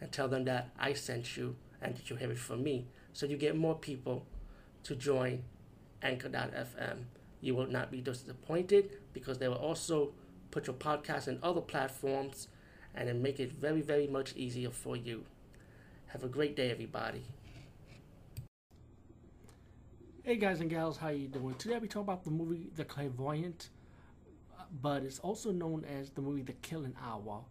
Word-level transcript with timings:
and 0.00 0.10
tell 0.12 0.28
them 0.28 0.44
that 0.44 0.70
I 0.78 0.92
sent 0.92 1.36
you 1.36 1.56
and 1.80 1.96
that 1.96 2.10
you 2.10 2.16
have 2.16 2.30
it 2.30 2.38
from 2.38 2.62
me. 2.62 2.86
So 3.12 3.26
you 3.26 3.36
get 3.36 3.56
more 3.56 3.74
people 3.74 4.26
to 4.84 4.94
join 4.94 5.44
Anchor.fm. 6.02 7.04
You 7.40 7.54
will 7.54 7.66
not 7.66 7.90
be 7.90 8.00
disappointed 8.00 8.90
because 9.12 9.38
they 9.38 9.48
will 9.48 9.56
also 9.56 10.12
put 10.50 10.66
your 10.66 10.76
podcast 10.76 11.28
in 11.28 11.38
other 11.42 11.60
platforms 11.60 12.48
and 12.94 13.08
then 13.08 13.22
make 13.22 13.40
it 13.40 13.52
very, 13.52 13.80
very 13.82 14.06
much 14.06 14.34
easier 14.36 14.70
for 14.70 14.96
you. 14.96 15.24
Have 16.06 16.22
a 16.22 16.28
great 16.28 16.54
day, 16.56 16.70
everybody. 16.70 17.24
Hey 20.22 20.36
guys 20.36 20.60
and 20.60 20.70
gals, 20.70 20.96
how 20.96 21.08
are 21.08 21.12
you 21.12 21.28
doing? 21.28 21.54
Today 21.56 21.78
we 21.78 21.86
talk 21.86 22.04
about 22.04 22.24
the 22.24 22.30
movie 22.30 22.70
The 22.76 22.84
Clairvoyant, 22.84 23.68
but 24.80 25.02
it's 25.02 25.18
also 25.18 25.52
known 25.52 25.84
as 25.84 26.10
the 26.10 26.22
movie 26.22 26.40
The 26.40 26.54
Killing 26.54 26.94
Hour. 27.04 27.42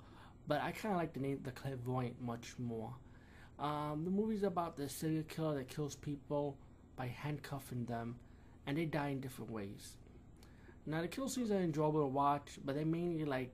But 0.48 0.62
I 0.62 0.72
kind 0.72 0.94
of 0.94 1.00
like 1.00 1.14
the 1.14 1.20
name 1.20 1.40
The 1.44 1.52
Clairvoyant 1.52 2.22
much 2.22 2.54
more. 2.60 2.94
Um, 3.60 4.02
the 4.04 4.12
movie's 4.12 4.44
about 4.44 4.76
the 4.76 4.90
serial 4.90 5.24
killer 5.24 5.56
that 5.56 5.70
kills 5.70 5.96
people 5.96 6.58
by 6.96 7.08
handcuffing 7.08 7.86
them, 7.86 8.16
and 8.68 8.78
they 8.78 8.86
die 8.86 9.10
in 9.10 9.22
different 9.22 9.52
ways. 9.52 9.98
Now 10.86 11.02
the 11.02 11.08
kill 11.08 11.30
scenes 11.30 11.52
are 11.52 11.60
enjoyable 11.60 12.02
to 12.02 12.08
watch, 12.08 12.60
but 12.66 12.76
they're 12.76 12.86
mainly 12.86 13.26
like 13.26 13.52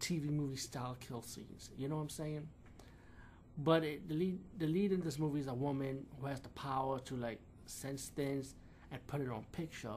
TV 0.00 0.30
movie 0.30 0.56
style 0.56 0.96
kill 1.00 1.22
scenes. 1.22 1.70
You 1.76 1.88
know 1.88 1.96
what 1.96 2.02
I'm 2.02 2.08
saying? 2.08 2.48
But 3.58 3.84
it, 3.84 4.08
the 4.08 4.14
lead 4.14 4.38
the 4.58 4.66
lead 4.66 4.92
in 4.92 5.00
this 5.00 5.18
movie 5.18 5.40
is 5.40 5.48
a 5.48 5.54
woman 5.54 6.06
who 6.20 6.26
has 6.26 6.40
the 6.40 6.48
power 6.50 7.00
to 7.00 7.16
like 7.16 7.40
sense 7.66 8.06
things 8.14 8.54
and 8.92 9.04
put 9.06 9.20
it 9.20 9.28
on 9.28 9.44
picture. 9.52 9.96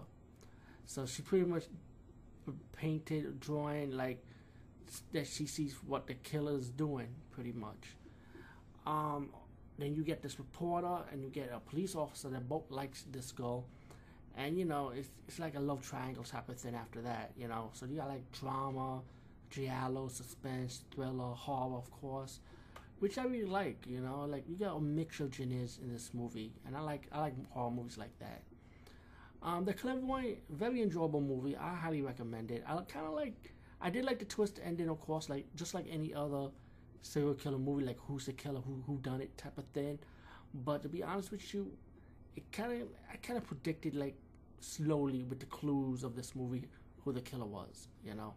So 0.86 1.06
she 1.06 1.22
pretty 1.22 1.46
much 1.46 1.66
painted, 2.74 3.40
drawing 3.40 3.92
like 3.92 4.24
that 5.12 5.28
she 5.28 5.46
sees 5.46 5.76
what 5.86 6.08
the 6.08 6.14
killer's 6.16 6.70
doing, 6.70 7.08
pretty 7.32 7.52
much. 7.52 7.96
Um, 8.86 9.30
then 9.78 9.96
you 9.96 10.04
get 10.04 10.22
this 10.22 10.38
reporter 10.40 11.04
and 11.12 11.24
you 11.24 11.30
get 11.30 11.52
a 11.54 11.60
police 11.60 11.96
officer 11.96 12.30
that 12.30 12.48
both 12.48 12.70
likes 12.70 13.06
this 13.12 13.32
girl, 13.32 13.66
and 14.38 14.58
you 14.58 14.66
know 14.66 14.92
it's 14.96 15.10
it's 15.28 15.40
like 15.40 15.56
a 15.56 15.60
love 15.60 15.88
triangle 15.88 16.24
type 16.24 16.50
of 16.50 16.58
thing 16.58 16.76
after 16.76 17.02
that, 17.02 17.32
you 17.38 17.48
know. 17.48 17.70
So 17.74 17.86
you 17.86 17.98
got 17.98 18.10
like 18.10 18.30
drama, 18.32 19.02
giallo, 19.50 20.08
suspense, 20.10 20.84
thriller, 20.94 21.34
horror, 21.34 21.78
of 21.78 21.90
course 21.92 22.40
which 23.04 23.18
I 23.18 23.26
really 23.26 23.44
like. 23.44 23.86
You 23.86 24.00
know, 24.00 24.26
like 24.30 24.46
you 24.48 24.56
got 24.56 24.78
a 24.78 24.80
mixture 24.80 25.26
of 25.26 25.36
genres 25.36 25.78
in 25.82 25.92
this 25.92 26.12
movie, 26.14 26.54
and 26.66 26.74
I 26.74 26.80
like 26.80 27.08
I 27.12 27.20
like 27.20 27.34
horror 27.50 27.70
movies 27.70 27.98
like 27.98 28.18
that. 28.20 28.44
Um, 29.42 29.66
the 29.66 29.74
Clairvoyant, 29.74 30.38
very 30.50 30.82
enjoyable 30.82 31.20
movie. 31.20 31.58
I 31.58 31.76
highly 31.76 32.02
recommend 32.02 32.50
it. 32.50 32.64
I 32.66 32.76
kind 32.88 33.06
of 33.06 33.14
like. 33.14 33.54
I 33.84 33.90
did 33.90 34.06
like 34.06 34.18
the 34.18 34.26
twist 34.26 34.62
ending, 34.64 34.88
of 34.88 35.02
course, 35.02 35.28
like 35.28 35.46
just 35.56 35.74
like 35.74 35.86
any 35.92 36.14
other 36.14 36.48
serial 37.02 37.34
killer 37.34 37.58
movie, 37.58 37.84
like 37.84 37.98
Who's 38.08 38.26
the 38.26 38.32
Killer, 38.32 38.62
Who 38.62 38.82
Who 38.88 38.98
Done 39.00 39.20
It 39.20 39.38
type 39.38 39.58
of 39.58 39.66
thing. 39.74 40.00
But 40.54 40.84
to 40.84 40.90
be 40.90 41.04
honest 41.04 41.32
with 41.32 41.54
you, 41.54 41.70
it 42.38 42.50
kind 42.54 42.82
of 42.82 42.88
I 43.12 43.18
kind 43.18 43.38
of 43.38 43.46
predicted 43.46 43.94
like 43.94 44.16
slowly 44.62 45.24
with 45.24 45.42
the 45.42 45.48
clues 45.48 46.06
of 46.06 46.16
this 46.16 46.34
movie 46.34 46.70
who 47.04 47.12
the 47.12 47.20
killer 47.20 47.46
was. 47.46 47.90
You 48.06 48.16
know. 48.16 48.34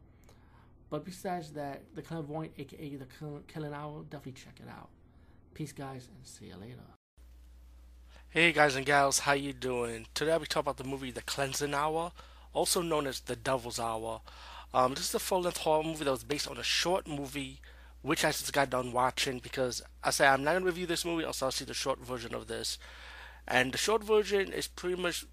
But 0.90 1.04
besides 1.04 1.52
that, 1.52 1.82
the 1.94 2.02
Clairvoyant, 2.02 2.52
aka 2.58 2.96
the 2.96 3.06
Killing 3.46 3.72
Hour, 3.72 4.04
definitely 4.10 4.40
check 4.40 4.58
it 4.60 4.68
out. 4.68 4.88
Peace, 5.54 5.72
guys, 5.72 6.08
and 6.12 6.26
see 6.26 6.46
you 6.46 6.56
later. 6.56 6.82
Hey 8.30 8.50
guys 8.52 8.74
and 8.74 8.84
gals, 8.84 9.20
how 9.20 9.32
you 9.32 9.52
doing? 9.52 10.06
Today 10.12 10.36
we 10.36 10.46
talk 10.46 10.62
about 10.62 10.76
the 10.76 10.84
movie 10.84 11.12
The 11.12 11.22
Cleansing 11.22 11.72
Hour, 11.72 12.10
also 12.52 12.82
known 12.82 13.06
as 13.06 13.20
The 13.20 13.36
Devil's 13.36 13.78
Hour. 13.78 14.20
Um, 14.76 14.92
this 14.92 15.08
is 15.08 15.14
a 15.14 15.18
full-length 15.18 15.56
horror 15.56 15.82
movie 15.82 16.04
that 16.04 16.10
was 16.10 16.22
based 16.22 16.46
on 16.50 16.58
a 16.58 16.62
short 16.62 17.08
movie, 17.08 17.60
which 18.02 18.26
I 18.26 18.28
just 18.28 18.52
got 18.52 18.68
done 18.68 18.92
watching 18.92 19.38
because 19.38 19.80
I 20.04 20.10
say 20.10 20.26
I'm 20.26 20.44
not 20.44 20.52
gonna 20.52 20.66
review 20.66 20.84
this 20.84 21.02
movie. 21.02 21.24
Also, 21.24 21.46
I'll 21.46 21.50
see 21.50 21.64
the 21.64 21.72
short 21.72 21.98
version 21.98 22.34
of 22.34 22.46
this, 22.46 22.76
and 23.48 23.72
the 23.72 23.78
short 23.78 24.04
version 24.04 24.52
is 24.52 24.66
pretty 24.66 25.00
much 25.00 25.24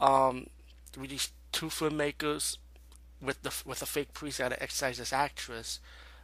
um, 0.00 0.48
these 0.98 1.30
two 1.52 1.66
filmmakers 1.66 2.56
with 3.22 3.40
the 3.42 3.54
with 3.64 3.82
a 3.82 3.86
fake 3.86 4.14
priest 4.14 4.38
that 4.38 4.48
to 4.48 4.60
exorcise 4.60 4.98
this 4.98 5.12
actress, 5.12 5.78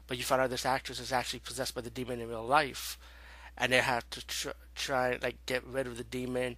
but 0.09 0.19
you 0.19 0.25
find 0.25 0.43
out 0.43 0.51
this 0.51 0.67
actress 0.67 0.99
is 0.99 1.13
actually 1.13 1.39
possessed 1.39 1.77
by 1.77 1.81
the 1.81 1.91
demon 1.91 2.21
in 2.21 2.29
real 2.29 2.45
life, 2.45 2.99
and 3.57 3.73
they 3.73 3.79
have 3.79 4.11
to 4.11 4.27
tr- 4.27 4.49
try 4.75 5.17
like 5.23 5.47
get 5.47 5.65
rid 5.65 5.87
of 5.87 5.97
the 5.97 6.03
demon, 6.03 6.57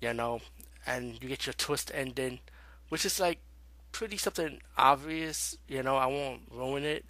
you 0.00 0.14
know, 0.14 0.40
and 0.86 1.20
you 1.20 1.28
get 1.28 1.46
your 1.46 1.54
twist 1.54 1.90
ending, 1.92 2.38
which 2.90 3.04
is 3.04 3.18
like 3.18 3.40
pretty 3.92 4.16
something 4.16 4.60
obvious, 4.76 5.56
you 5.68 5.82
know. 5.82 5.96
I 5.96 6.06
won't 6.06 6.42
ruin 6.50 6.84
it, 6.84 7.04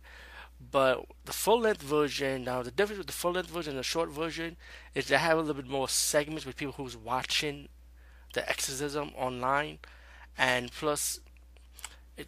but 0.71 1.05
the 1.25 1.33
full 1.33 1.61
length 1.61 1.83
version 1.83 2.45
now 2.45 2.63
the 2.63 2.71
difference 2.71 2.99
with 2.99 3.07
the 3.07 3.13
full 3.13 3.33
length 3.33 3.51
version 3.51 3.73
and 3.73 3.79
the 3.79 3.85
short 3.85 4.11
version 4.11 4.57
is 4.95 5.07
they 5.07 5.17
have 5.17 5.39
a 5.39 5.41
little 5.41 5.55
bit 5.55 5.71
more 5.71 5.89
segments 5.89 6.45
with 6.45 6.57
people 6.57 6.75
who's 6.77 6.97
watching 6.97 7.69
the 8.35 8.49
exorcism 8.49 9.11
online, 9.17 9.79
and 10.39 10.71
plus 10.73 11.21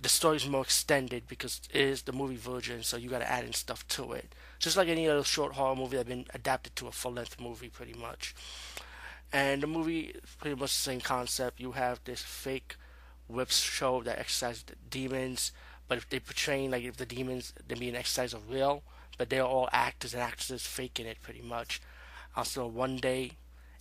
the 0.00 0.08
story's 0.08 0.46
more 0.46 0.62
extended 0.62 1.28
because 1.28 1.60
it 1.72 1.80
is 1.80 2.02
the 2.02 2.12
movie 2.12 2.36
version, 2.36 2.82
so 2.82 2.96
you 2.96 3.10
got 3.10 3.18
to 3.18 3.30
add 3.30 3.44
in 3.44 3.52
stuff 3.52 3.86
to 3.88 4.12
it. 4.12 4.34
Just 4.58 4.76
like 4.76 4.88
any 4.88 5.08
other 5.08 5.24
short 5.24 5.52
horror 5.52 5.76
movie 5.76 5.96
that's 5.96 6.08
been 6.08 6.26
adapted 6.34 6.74
to 6.76 6.88
a 6.88 6.92
full 6.92 7.12
length 7.12 7.40
movie, 7.40 7.68
pretty 7.68 7.92
much. 7.92 8.34
And 9.32 9.62
the 9.62 9.66
movie 9.66 10.14
is 10.14 10.36
pretty 10.38 10.58
much 10.58 10.72
the 10.72 10.80
same 10.80 11.00
concept. 11.00 11.60
You 11.60 11.72
have 11.72 12.00
this 12.04 12.22
fake 12.22 12.76
whip 13.32 13.50
show 13.50 14.02
that 14.02 14.18
exercises 14.18 14.64
demons, 14.90 15.52
but 15.88 15.98
if 15.98 16.08
they 16.08 16.20
portray 16.20 16.68
like 16.68 16.84
if 16.84 16.96
the 16.96 17.06
demons 17.06 17.52
they 17.66 17.74
being 17.74 17.96
exercise 17.96 18.32
of 18.32 18.48
will, 18.48 18.82
but 19.18 19.30
they're 19.30 19.44
all 19.44 19.68
actors 19.72 20.14
and 20.14 20.22
actresses 20.22 20.66
faking 20.66 21.06
it 21.06 21.22
pretty 21.22 21.42
much. 21.42 21.80
Uh, 22.34 22.38
also, 22.38 22.66
one 22.66 22.96
day 22.96 23.32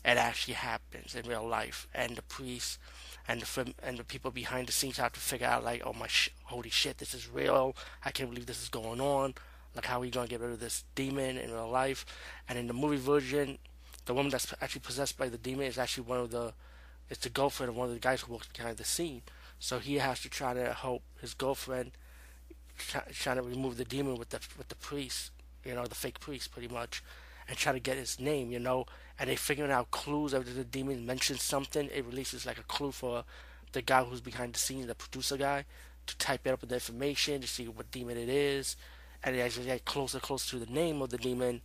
it 0.04 0.18
actually 0.18 0.56
happens 0.56 1.16
in 1.16 1.28
real 1.28 1.48
life, 1.48 1.88
and 1.94 2.16
the 2.16 2.22
priest 2.22 2.80
and 3.28 3.42
the 3.42 3.74
and 3.84 3.98
the 3.98 4.04
people 4.04 4.32
behind 4.32 4.68
the 4.68 4.72
scenes 4.72 4.98
have 4.98 5.14
to 5.14 5.20
figure 5.20 5.48
out 5.48 5.64
like, 5.64 5.82
oh 5.86 5.94
my, 5.94 6.08
sh- 6.08 6.30
holy 6.44 6.70
shit, 6.70 6.98
this 6.98 7.14
is 7.14 7.30
real. 7.30 7.76
I 8.04 8.12
can't 8.12 8.30
believe 8.30 8.46
this 8.46 8.62
is 8.62 8.70
going 8.70 9.00
on. 9.00 9.36
Like, 9.76 9.86
how 9.86 9.98
are 9.98 10.02
we 10.02 10.10
gonna 10.10 10.28
get 10.28 10.42
rid 10.42 10.52
of 10.52 10.60
this 10.60 10.84
demon 10.96 11.38
in 11.38 11.52
real 11.52 11.70
life? 11.70 12.06
And 12.50 12.58
in 12.58 12.68
the 12.68 12.74
movie 12.74 12.98
version, 12.98 13.58
the 14.06 14.14
woman 14.14 14.32
that's 14.32 14.54
actually 14.60 14.82
possessed 14.82 15.18
by 15.18 15.30
the 15.30 15.38
demon 15.38 15.66
is 15.68 15.78
actually 15.78 16.04
one 16.04 16.20
of 16.20 16.32
the, 16.32 16.54
it's 17.10 17.22
the 17.22 17.30
girlfriend 17.30 17.70
of 17.70 17.76
one 17.78 17.88
of 17.88 17.94
the 17.94 18.00
guys 18.00 18.22
who 18.22 18.34
works 18.34 18.48
behind 18.48 18.78
the 18.78 18.84
scene. 18.84 19.22
So 19.62 19.80
he 19.80 20.00
has 20.00 20.20
to 20.24 20.30
try 20.30 20.54
to 20.54 20.74
help 20.74 21.04
his 21.22 21.34
girlfriend, 21.34 21.92
try, 22.78 23.04
trying 23.14 23.38
to 23.38 23.44
remove 23.44 23.78
the 23.78 23.86
demon 23.86 24.18
with 24.18 24.32
the 24.32 24.40
with 24.58 24.68
the 24.68 24.76
priest, 24.76 25.32
you 25.64 25.74
know, 25.74 25.86
the 25.86 25.96
fake 25.96 26.20
priest, 26.20 26.52
pretty 26.52 26.68
much 26.68 27.02
and 27.48 27.58
try 27.58 27.74
to 27.74 27.80
get 27.80 27.98
his 27.98 28.20
name, 28.20 28.50
you 28.50 28.60
know. 28.60 28.86
And 29.20 29.30
they 29.30 29.36
figuring 29.36 29.72
out 29.72 29.92
clues 29.92 30.34
after 30.34 30.54
the 30.54 30.64
demon 30.64 31.06
mentions 31.06 31.44
something. 31.44 31.90
It 31.94 32.06
releases 32.06 32.46
like 32.46 32.58
a 32.58 32.64
clue 32.64 32.92
for 32.92 33.26
the 33.74 33.82
guy 33.82 34.04
who's 34.04 34.22
behind 34.22 34.54
the 34.54 34.60
scenes, 34.60 34.88
the 34.88 34.96
producer 34.96 35.38
guy, 35.38 35.66
to 36.08 36.18
type 36.18 36.48
it 36.48 36.52
up 36.52 36.62
with 36.62 36.70
the 36.70 36.76
information 36.76 37.42
to 37.42 37.48
see 37.48 37.68
what 37.68 37.92
demon 37.92 38.18
it 38.18 38.30
is. 38.30 38.78
And 39.22 39.36
as 39.36 39.58
they 39.58 39.66
get 39.66 39.84
closer, 39.84 40.20
closer 40.20 40.52
to 40.52 40.66
the 40.66 40.72
name 40.72 41.02
of 41.02 41.10
the 41.10 41.18
demon, 41.18 41.62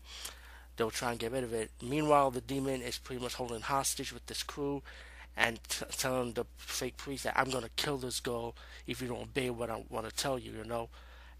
they'll 0.76 0.90
try 0.90 1.12
and 1.12 1.20
get 1.20 1.32
rid 1.32 1.44
of 1.44 1.54
it. 1.54 1.70
Meanwhile, 1.80 2.32
the 2.32 2.40
demon 2.40 2.82
is 2.82 2.98
pretty 2.98 3.22
much 3.22 3.34
holding 3.34 3.62
hostage 3.62 4.12
with 4.12 4.26
this 4.26 4.42
crew 4.42 4.82
and 5.36 5.60
t- 5.68 5.84
telling 5.96 6.32
the 6.32 6.44
fake 6.56 6.96
priest 6.96 7.24
that 7.24 7.38
I'm 7.38 7.50
gonna 7.50 7.68
kill 7.76 7.98
this 7.98 8.20
girl 8.20 8.54
if 8.86 9.02
you 9.02 9.08
don't 9.08 9.22
obey 9.22 9.50
what 9.50 9.70
I 9.70 9.82
want 9.88 10.08
to 10.08 10.14
tell 10.14 10.38
you, 10.38 10.52
you 10.52 10.64
know. 10.64 10.88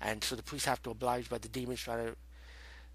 And 0.01 0.23
so 0.23 0.37
the 0.37 0.43
priests 0.43 0.69
have 0.69 0.83
to 0.83 0.91
oblige 0.91 1.31
by 1.31 1.39
the 1.39 1.49
demons 1.49 1.81
trying 1.81 2.07
to 2.07 2.17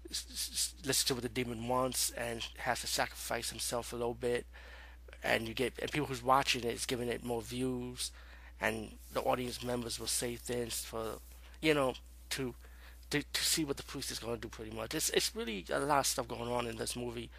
listen 0.08 1.06
to 1.08 1.14
what 1.14 1.22
the 1.22 1.28
demon 1.28 1.66
wants 1.68 2.10
and 2.10 2.46
has 2.58 2.80
to 2.82 2.86
sacrifice 2.86 3.50
himself 3.50 3.92
a 3.92 3.96
little 3.96 4.14
bit. 4.14 4.46
And 5.24 5.48
you 5.48 5.54
get 5.54 5.78
and 5.80 5.90
people 5.90 6.06
who's 6.06 6.22
watching 6.22 6.64
it 6.64 6.74
is 6.74 6.86
giving 6.86 7.08
it 7.08 7.24
more 7.24 7.42
views 7.42 8.10
and 8.60 8.92
the 9.12 9.20
audience 9.20 9.62
members 9.62 9.98
will 9.98 10.06
say 10.06 10.36
things 10.36 10.84
for 10.84 11.18
you 11.60 11.74
know 11.74 11.94
to 12.30 12.54
to, 13.10 13.22
to 13.22 13.44
see 13.44 13.64
what 13.64 13.76
the 13.76 13.82
priest 13.82 14.10
is 14.10 14.20
to 14.20 14.36
do 14.36 14.48
pretty 14.48 14.74
much. 14.74 14.94
It's 14.94 15.10
it's 15.10 15.34
really 15.34 15.64
a 15.70 15.80
lot 15.80 16.00
of 16.00 16.06
stuff 16.06 16.28
going 16.28 16.50
on 16.50 16.66
in 16.66 16.76
this 16.76 16.96
movie 16.96 17.30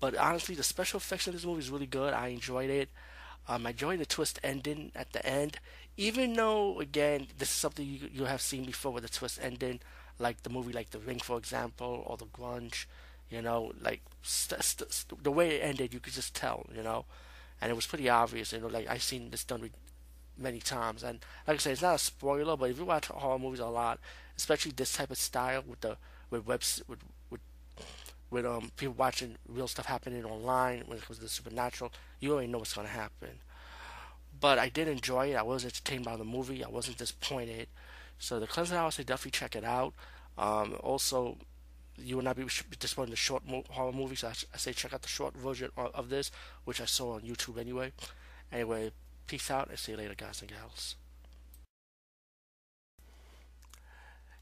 but 0.00 0.16
honestly 0.16 0.54
the 0.54 0.62
special 0.62 0.98
effects 0.98 1.26
in 1.26 1.32
this 1.34 1.44
movie 1.44 1.60
is 1.60 1.70
really 1.70 1.86
good 1.86 2.12
i 2.14 2.28
enjoyed 2.28 2.70
it 2.70 2.88
um, 3.48 3.66
I 3.66 3.70
enjoyed 3.70 3.98
the 3.98 4.06
twist 4.06 4.38
ending 4.44 4.92
at 4.94 5.12
the 5.12 5.24
end, 5.26 5.58
even 5.96 6.34
though 6.34 6.78
again 6.78 7.26
this 7.38 7.48
is 7.48 7.54
something 7.54 7.84
you 7.84 8.08
you 8.12 8.24
have 8.24 8.40
seen 8.40 8.64
before 8.64 8.92
with 8.92 9.02
the 9.02 9.08
twist 9.08 9.38
ending 9.42 9.80
like 10.18 10.42
the 10.42 10.50
movie 10.50 10.72
like 10.72 10.90
The 10.90 10.98
Ring, 10.98 11.18
for 11.18 11.36
example, 11.38 12.04
or 12.06 12.16
The 12.16 12.26
Grudge. 12.26 12.88
You 13.30 13.42
know, 13.42 13.72
like 13.80 14.02
st- 14.22 14.62
st- 14.62 15.22
the 15.22 15.30
way 15.30 15.56
it 15.56 15.60
ended, 15.64 15.94
you 15.94 16.00
could 16.00 16.12
just 16.12 16.34
tell. 16.34 16.66
You 16.74 16.82
know, 16.82 17.06
and 17.60 17.70
it 17.70 17.74
was 17.74 17.86
pretty 17.86 18.08
obvious. 18.08 18.52
You 18.52 18.60
know, 18.60 18.66
like 18.68 18.88
I've 18.88 19.02
seen 19.02 19.30
this 19.30 19.44
done 19.44 19.70
many 20.36 20.60
times, 20.60 21.02
and 21.02 21.20
like 21.46 21.56
I 21.56 21.58
said, 21.58 21.72
it's 21.72 21.82
not 21.82 21.94
a 21.94 21.98
spoiler, 21.98 22.56
but 22.56 22.70
if 22.70 22.78
you 22.78 22.84
watch 22.84 23.06
horror 23.06 23.38
movies 23.38 23.60
a 23.60 23.66
lot, 23.66 23.98
especially 24.36 24.72
this 24.72 24.92
type 24.92 25.10
of 25.10 25.18
style 25.18 25.62
with 25.66 25.80
the 25.80 25.96
with 26.30 26.46
webs 26.46 26.82
with 26.86 27.00
with 28.30 28.46
um 28.46 28.70
people 28.76 28.94
watching 28.96 29.36
real 29.48 29.68
stuff 29.68 29.86
happening 29.86 30.24
online 30.24 30.84
when 30.86 30.98
it 30.98 31.04
comes 31.04 31.18
to 31.18 31.24
the 31.24 31.28
supernatural, 31.28 31.92
you 32.20 32.32
already 32.32 32.48
know 32.48 32.58
what's 32.58 32.74
gonna 32.74 32.88
happen. 32.88 33.40
But 34.38 34.58
I 34.58 34.68
did 34.68 34.88
enjoy 34.88 35.32
it. 35.32 35.34
I 35.36 35.42
was 35.42 35.64
entertained 35.64 36.04
by 36.04 36.16
the 36.16 36.24
movie. 36.24 36.64
I 36.64 36.68
wasn't 36.68 36.96
disappointed. 36.96 37.68
So 38.18 38.40
the 38.40 38.46
Cleansing 38.46 38.76
Hour, 38.76 38.86
I 38.86 38.90
say 38.90 39.02
definitely 39.02 39.32
check 39.32 39.56
it 39.56 39.64
out. 39.64 39.92
Um, 40.38 40.76
also, 40.80 41.36
you 41.98 42.16
will 42.16 42.22
not 42.22 42.36
be 42.36 42.44
disappointed 42.78 43.08
in 43.08 43.10
the 43.10 43.16
short 43.16 43.42
horror 43.70 43.92
movies. 43.92 44.20
So 44.20 44.28
I, 44.28 44.30
I, 44.54 44.56
say 44.56 44.72
check 44.72 44.94
out 44.94 45.02
the 45.02 45.08
short 45.08 45.36
version 45.36 45.70
of, 45.76 45.94
of, 45.94 46.08
this, 46.08 46.30
which 46.64 46.80
I 46.80 46.86
saw 46.86 47.14
on 47.14 47.22
YouTube 47.22 47.58
anyway. 47.58 47.92
Anyway, 48.52 48.92
peace 49.26 49.50
out 49.50 49.68
and 49.68 49.78
see 49.78 49.92
you 49.92 49.98
later, 49.98 50.14
guys 50.14 50.40
and 50.40 50.50
gals. 50.50 50.96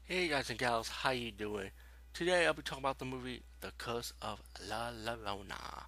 Hey 0.05 0.27
guys 0.27 0.49
and 0.49 0.57
gals, 0.57 0.87
how 0.89 1.11
you 1.11 1.31
doing? 1.31 1.69
Today 2.13 2.45
I'll 2.45 2.53
be 2.53 2.61
talking 2.61 2.83
about 2.83 2.99
the 2.99 3.05
movie 3.05 3.43
The 3.61 3.71
Curse 3.77 4.13
of 4.21 4.41
La 4.67 4.91
Llorona. 4.91 5.85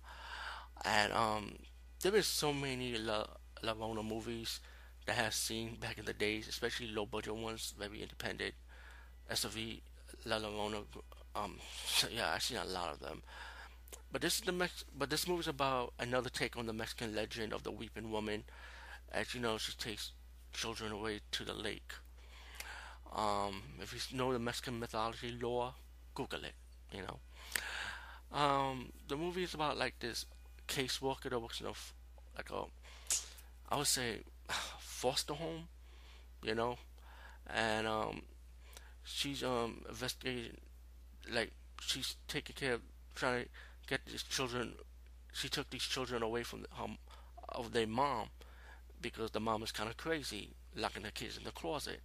And 0.85 1.11
um, 1.11 1.55
there 2.01 2.11
been 2.11 2.23
so 2.23 2.53
many 2.53 2.97
La 2.97 3.25
Llorona 3.63 4.07
movies 4.07 4.59
that 5.05 5.17
I 5.17 5.23
have 5.23 5.33
seen 5.33 5.75
back 5.75 5.97
in 5.97 6.05
the 6.05 6.13
days, 6.13 6.47
especially 6.47 6.87
low 6.87 7.05
budget 7.05 7.35
ones, 7.35 7.73
very 7.77 8.01
independent. 8.01 8.53
SOV 9.29 9.57
La 10.25 10.37
Llorona 10.39 10.83
um, 11.35 11.57
so 11.85 12.07
yeah, 12.13 12.31
I've 12.33 12.43
seen 12.43 12.57
a 12.57 12.65
lot 12.65 12.93
of 12.93 12.99
them. 12.99 13.21
But 14.11 14.21
this 14.21 14.35
is 14.35 14.41
the 14.41 14.51
Mex- 14.51 14.85
but 14.97 15.09
this 15.09 15.27
movie's 15.27 15.47
about 15.47 15.93
another 15.99 16.29
take 16.29 16.57
on 16.57 16.65
the 16.65 16.73
Mexican 16.73 17.15
legend 17.15 17.53
of 17.53 17.63
the 17.63 17.71
weeping 17.71 18.11
woman. 18.11 18.43
As 19.11 19.33
you 19.33 19.41
know, 19.41 19.57
she 19.57 19.73
takes 19.73 20.11
children 20.53 20.91
away 20.91 21.21
to 21.31 21.43
the 21.43 21.53
lake. 21.53 21.93
Um, 23.13 23.63
if 23.81 24.11
you 24.11 24.17
know 24.17 24.31
the 24.31 24.39
Mexican 24.39 24.79
mythology 24.79 25.37
lore, 25.41 25.73
Google 26.13 26.43
it. 26.43 26.53
You 26.93 27.01
know. 27.03 27.19
Um, 28.37 28.91
the 29.07 29.17
movie 29.17 29.43
is 29.43 29.53
about 29.53 29.77
like 29.77 29.99
this 29.99 30.25
caseworker 30.67 31.29
that 31.29 31.39
works 31.39 31.59
in 31.59 31.67
a 31.67 31.73
like 32.37 32.49
a, 32.49 32.63
I 33.69 33.77
would 33.77 33.87
say, 33.87 34.19
foster 34.79 35.33
home. 35.33 35.67
You 36.43 36.55
know, 36.55 36.77
and 37.47 37.85
um, 37.87 38.23
she's 39.03 39.43
um 39.43 39.83
investigating 39.87 40.57
like 41.31 41.51
she's 41.79 42.15
taking 42.27 42.55
care 42.55 42.73
of 42.73 42.81
trying 43.15 43.43
to 43.43 43.49
get 43.87 44.05
these 44.05 44.23
children. 44.23 44.73
She 45.33 45.49
took 45.49 45.69
these 45.69 45.83
children 45.83 46.23
away 46.23 46.43
from 46.43 46.63
the, 46.63 46.67
um, 46.81 46.97
of 47.49 47.71
their 47.73 47.87
mom 47.87 48.27
because 49.01 49.31
the 49.31 49.39
mom 49.39 49.63
is 49.63 49.71
kind 49.71 49.89
of 49.89 49.97
crazy, 49.97 50.49
locking 50.75 51.03
the 51.03 51.11
kids 51.11 51.37
in 51.37 51.43
the 51.43 51.51
closet. 51.51 52.01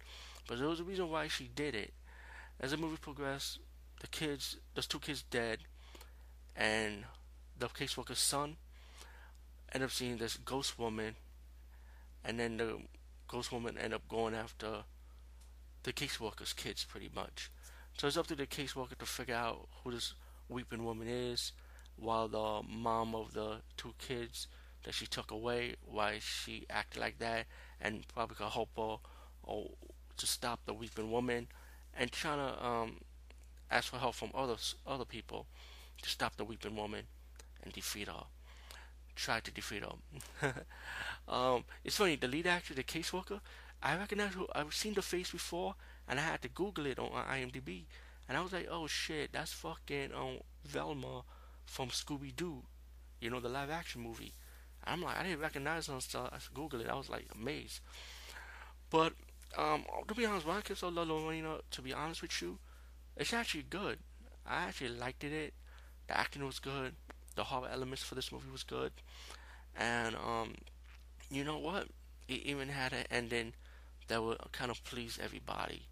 But 0.47 0.59
there 0.59 0.67
was 0.67 0.79
a 0.79 0.83
reason 0.83 1.09
why 1.09 1.27
she 1.27 1.49
did 1.53 1.75
it. 1.75 1.93
As 2.59 2.71
the 2.71 2.77
movie 2.77 2.97
progressed, 2.99 3.59
the 3.99 4.07
kids, 4.07 4.57
those 4.75 4.87
two 4.87 4.99
kids 4.99 5.23
dead, 5.23 5.59
and 6.55 7.03
the 7.57 7.67
caseworker's 7.67 8.19
son 8.19 8.57
end 9.73 9.83
up 9.83 9.91
seeing 9.91 10.17
this 10.17 10.37
ghost 10.37 10.77
woman, 10.79 11.15
and 12.23 12.39
then 12.39 12.57
the 12.57 12.77
ghost 13.27 13.51
woman 13.51 13.77
end 13.77 13.93
up 13.93 14.07
going 14.07 14.33
after 14.33 14.83
the 15.83 15.93
caseworker's 15.93 16.53
kids 16.53 16.83
pretty 16.83 17.09
much. 17.13 17.51
So 17.97 18.07
it's 18.07 18.17
up 18.17 18.27
to 18.27 18.35
the 18.35 18.45
caseworker 18.45 18.97
to 18.97 19.05
figure 19.05 19.35
out 19.35 19.67
who 19.83 19.91
this 19.91 20.13
weeping 20.49 20.83
woman 20.83 21.07
is, 21.07 21.51
while 21.95 22.27
the 22.27 22.61
mom 22.67 23.15
of 23.15 23.33
the 23.33 23.57
two 23.75 23.93
kids 23.97 24.47
that 24.83 24.93
she 24.93 25.07
took 25.07 25.31
away, 25.31 25.75
why 25.83 26.19
she 26.19 26.65
acted 26.69 26.99
like 26.99 27.19
that, 27.19 27.45
and 27.81 28.07
probably 28.07 28.35
could 28.35 28.51
help 28.51 28.69
her 28.77 28.97
or 29.43 29.71
to 30.17 30.27
stop 30.27 30.59
the 30.65 30.73
weeping 30.73 31.11
woman, 31.11 31.47
and 31.97 32.11
trying 32.11 32.37
to 32.37 32.65
um, 32.65 32.97
ask 33.71 33.89
for 33.89 33.97
help 33.97 34.15
from 34.15 34.31
others, 34.33 34.75
other 34.85 35.05
people 35.05 35.45
to 36.01 36.09
stop 36.09 36.35
the 36.37 36.43
weeping 36.45 36.75
woman 36.75 37.03
and 37.63 37.73
defeat 37.73 38.07
her. 38.07 38.25
Try 39.15 39.39
to 39.39 39.51
defeat 39.51 39.83
her. 39.83 40.53
um, 41.27 41.63
it's 41.83 41.97
funny. 41.97 42.15
The 42.15 42.27
lead 42.27 42.47
actor, 42.47 42.73
the 42.73 42.83
caseworker, 42.83 43.39
I 43.81 43.95
recognize 43.97 44.33
who 44.33 44.47
I've 44.53 44.73
seen 44.73 44.93
the 44.93 45.01
face 45.01 45.31
before, 45.31 45.75
and 46.07 46.19
I 46.19 46.23
had 46.23 46.41
to 46.43 46.49
Google 46.49 46.85
it 46.85 46.99
on 46.99 47.09
IMDb, 47.09 47.83
and 48.27 48.37
I 48.37 48.41
was 48.41 48.53
like, 48.53 48.67
oh 48.69 48.87
shit, 48.87 49.31
that's 49.33 49.53
fucking 49.53 50.11
um 50.13 50.39
Velma 50.65 51.23
from 51.65 51.89
Scooby 51.89 52.35
Doo, 52.35 52.63
you 53.19 53.29
know, 53.29 53.39
the 53.39 53.49
live 53.49 53.69
action 53.69 54.01
movie. 54.01 54.33
I'm 54.83 55.01
like, 55.01 55.19
I 55.19 55.23
didn't 55.23 55.41
recognize 55.41 55.87
her 55.87 55.93
until 55.93 56.29
I 56.31 56.37
Googled 56.55 56.81
it. 56.81 56.89
I 56.89 56.95
was 56.95 57.09
like 57.09 57.27
amazed. 57.35 57.81
But 58.89 59.13
um, 59.57 59.83
to 60.07 60.13
be 60.13 60.25
honest, 60.25 60.45
when 60.45 60.55
I 60.57 60.61
La 60.87 61.03
Llorona, 61.05 61.61
to 61.71 61.81
be 61.81 61.93
honest 61.93 62.21
with 62.21 62.41
you, 62.41 62.57
it's 63.17 63.33
actually 63.33 63.65
good. 63.69 63.99
I 64.45 64.63
actually 64.63 64.89
liked 64.97 65.23
it. 65.23 65.53
The 66.07 66.17
acting 66.17 66.45
was 66.45 66.59
good. 66.59 66.93
The 67.35 67.45
horror 67.45 67.69
elements 67.71 68.03
for 68.03 68.15
this 68.15 68.31
movie 68.31 68.51
was 68.51 68.63
good. 68.63 68.91
And 69.77 70.15
um, 70.15 70.55
you 71.29 71.43
know 71.43 71.57
what? 71.57 71.87
It 72.27 72.41
even 72.43 72.69
had 72.69 72.93
an 72.93 73.05
ending 73.11 73.53
that 74.07 74.23
would 74.23 74.37
kind 74.51 74.71
of 74.71 74.83
please 74.83 75.19
everybody. 75.21 75.83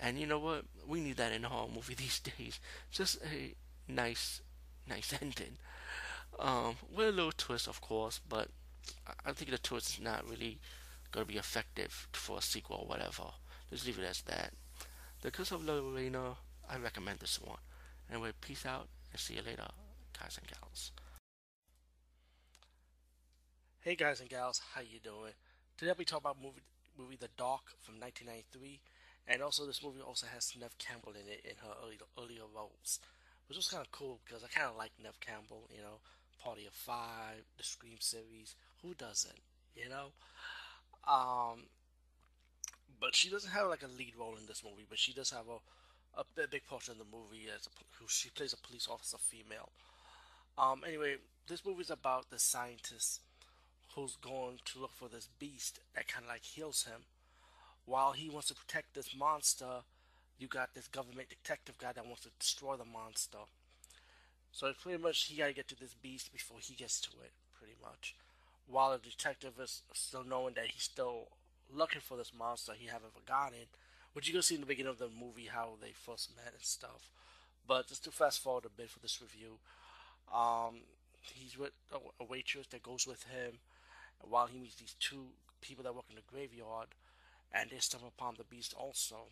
And 0.00 0.18
you 0.18 0.26
know 0.26 0.38
what? 0.38 0.64
We 0.86 1.00
need 1.00 1.16
that 1.16 1.32
in 1.32 1.44
a 1.44 1.48
horror 1.48 1.70
movie 1.74 1.94
these 1.98 2.20
days. 2.20 2.60
Just 2.90 3.18
a 3.24 3.54
nice, 3.88 4.40
nice 4.88 5.14
ending. 5.22 5.58
Um, 6.38 6.76
with 6.94 7.08
a 7.08 7.12
little 7.12 7.32
twist, 7.32 7.68
of 7.68 7.80
course, 7.80 8.20
but 8.28 8.48
I 9.24 9.32
think 9.32 9.50
the 9.50 9.58
twist 9.58 9.94
is 9.94 10.04
not 10.04 10.28
really 10.28 10.58
going 11.12 11.26
to 11.26 11.32
be 11.32 11.38
effective 11.38 12.08
for 12.12 12.38
a 12.38 12.42
sequel 12.42 12.80
or 12.82 12.88
whatever. 12.88 13.24
Just 13.70 13.86
leave 13.86 13.98
it 13.98 14.04
as 14.04 14.22
that. 14.22 14.52
The 15.22 15.30
Curse 15.30 15.52
of 15.52 15.64
La 15.64 15.74
Llorona, 15.74 16.36
I 16.68 16.78
recommend 16.78 17.20
this 17.20 17.40
one. 17.40 17.58
Anyway, 18.10 18.32
peace 18.40 18.66
out 18.66 18.88
and 19.12 19.20
see 19.20 19.34
you 19.34 19.42
later, 19.42 19.68
guys 20.18 20.38
and 20.38 20.48
gals. 20.48 20.92
Hey 23.80 23.94
guys 23.96 24.20
and 24.20 24.30
gals, 24.30 24.60
how 24.74 24.80
you 24.80 24.98
doing? 24.98 25.32
Today 25.76 25.92
we 25.96 26.04
talk 26.04 26.20
about 26.20 26.40
movie 26.40 26.62
movie 26.98 27.18
The 27.20 27.28
Dark 27.36 27.74
from 27.82 28.00
1993, 28.00 28.80
and 29.28 29.42
also 29.42 29.66
this 29.66 29.82
movie 29.82 30.00
also 30.00 30.26
has 30.32 30.54
Neve 30.58 30.78
Campbell 30.78 31.12
in 31.12 31.28
it 31.28 31.44
in 31.44 31.56
her 31.60 31.74
early, 31.84 31.98
earlier 32.18 32.48
roles, 32.54 33.00
which 33.48 33.56
was 33.56 33.68
kind 33.68 33.84
of 33.84 33.90
cool 33.92 34.20
because 34.24 34.42
I 34.42 34.48
kind 34.48 34.70
of 34.70 34.76
like 34.76 34.92
Neve 35.02 35.20
Campbell. 35.20 35.68
You 35.74 35.82
know, 35.82 36.00
Party 36.42 36.66
of 36.66 36.72
Five, 36.72 37.44
the 37.56 37.64
Scream 37.64 37.98
series. 38.00 38.54
Who 38.82 38.94
doesn't? 38.94 39.40
You 39.76 39.88
know. 39.88 40.12
Um, 41.06 41.64
but 42.98 43.14
she 43.14 43.28
doesn't 43.28 43.50
have 43.50 43.68
like 43.68 43.82
a 43.82 43.98
lead 43.98 44.14
role 44.18 44.36
in 44.40 44.46
this 44.46 44.62
movie, 44.64 44.86
but 44.88 44.98
she 44.98 45.12
does 45.12 45.30
have 45.30 45.48
a 45.48 45.58
a 46.16 46.24
big 46.48 46.66
portion 46.66 46.92
of 46.92 46.98
the 46.98 47.04
movie 47.04 47.48
a, 47.48 47.58
who 47.98 48.06
she 48.08 48.30
plays 48.30 48.52
a 48.52 48.66
police 48.66 48.88
officer 48.90 49.16
female. 49.18 49.70
Um, 50.56 50.82
anyway, 50.86 51.16
this 51.48 51.64
movie 51.64 51.82
is 51.82 51.90
about 51.90 52.30
the 52.30 52.38
scientist 52.38 53.20
who's 53.94 54.16
going 54.16 54.58
to 54.64 54.80
look 54.80 54.92
for 54.92 55.08
this 55.08 55.28
beast 55.38 55.80
that 55.94 56.08
kind 56.08 56.24
of 56.24 56.30
like 56.30 56.44
heals 56.44 56.84
him. 56.84 57.02
While 57.86 58.12
he 58.12 58.30
wants 58.30 58.48
to 58.48 58.54
protect 58.54 58.94
this 58.94 59.14
monster, 59.16 59.82
you 60.38 60.48
got 60.48 60.74
this 60.74 60.88
government 60.88 61.28
detective 61.28 61.78
guy 61.78 61.92
that 61.92 62.06
wants 62.06 62.22
to 62.22 62.30
destroy 62.38 62.76
the 62.76 62.84
monster. 62.84 63.38
So 64.52 64.68
it's 64.68 64.82
pretty 64.82 65.02
much 65.02 65.24
he 65.24 65.36
got 65.36 65.46
to 65.46 65.52
get 65.52 65.68
to 65.68 65.78
this 65.78 65.94
beast 66.00 66.32
before 66.32 66.58
he 66.60 66.74
gets 66.74 67.00
to 67.02 67.10
it, 67.24 67.32
pretty 67.58 67.74
much. 67.82 68.14
While 68.66 68.92
the 68.92 68.98
detective 68.98 69.54
is 69.60 69.82
still 69.92 70.24
knowing 70.24 70.54
that 70.54 70.66
he's 70.66 70.84
still 70.84 71.28
looking 71.72 72.00
for 72.00 72.16
this 72.16 72.32
monster 72.36 72.72
he 72.78 72.86
haven't 72.86 73.14
forgotten, 73.14 73.66
which 74.14 74.26
you 74.26 74.32
can 74.32 74.42
see 74.42 74.54
in 74.54 74.62
the 74.62 74.66
beginning 74.66 74.90
of 74.90 74.98
the 74.98 75.08
movie 75.08 75.48
how 75.52 75.74
they 75.80 75.92
first 75.92 76.34
met 76.34 76.54
and 76.54 76.62
stuff. 76.62 77.10
But 77.66 77.88
just 77.88 78.04
to 78.04 78.10
fast 78.10 78.42
forward 78.42 78.64
a 78.64 78.68
bit 78.68 78.90
for 78.90 79.00
this 79.00 79.20
review, 79.20 79.58
um, 80.32 80.76
he's 81.20 81.58
with 81.58 81.72
a 82.20 82.24
waitress 82.24 82.66
that 82.68 82.82
goes 82.82 83.06
with 83.06 83.24
him 83.24 83.58
while 84.20 84.46
he 84.46 84.58
meets 84.58 84.76
these 84.76 84.94
two 84.98 85.26
people 85.60 85.84
that 85.84 85.94
work 85.94 86.04
in 86.10 86.16
the 86.16 86.22
graveyard, 86.30 86.88
and 87.52 87.70
they 87.70 87.78
stumble 87.78 88.12
upon 88.16 88.34
the 88.36 88.44
beast 88.44 88.74
also. 88.76 89.26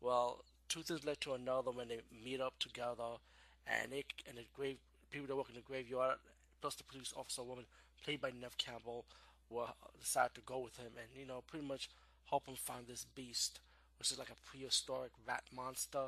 Well, 0.00 0.44
two 0.68 0.82
things 0.82 1.04
led 1.04 1.20
to 1.22 1.34
another 1.34 1.70
when 1.70 1.88
they 1.88 2.00
meet 2.24 2.40
up 2.40 2.54
together, 2.58 3.18
and 3.66 3.92
they 3.92 4.04
and 4.28 4.38
the 4.38 4.44
grave 4.54 4.78
people 5.10 5.26
that 5.26 5.36
work 5.36 5.48
in 5.48 5.56
the 5.56 5.60
graveyard, 5.62 6.16
plus 6.60 6.74
the 6.76 6.84
police 6.84 7.12
officer 7.16 7.42
woman 7.42 7.64
played 8.04 8.20
by 8.20 8.30
Neve 8.30 8.58
Campbell, 8.58 9.04
will 9.50 9.74
decide 9.98 10.34
to 10.34 10.40
go 10.42 10.58
with 10.58 10.76
him 10.76 10.92
and 10.96 11.08
you 11.18 11.26
know 11.26 11.42
pretty 11.46 11.66
much 11.66 11.88
help 12.30 12.46
him 12.46 12.54
find 12.56 12.86
this 12.86 13.06
beast, 13.14 13.60
which 13.98 14.10
is 14.12 14.18
like 14.18 14.30
a 14.30 14.48
prehistoric 14.50 15.12
rat 15.26 15.44
monster 15.54 16.06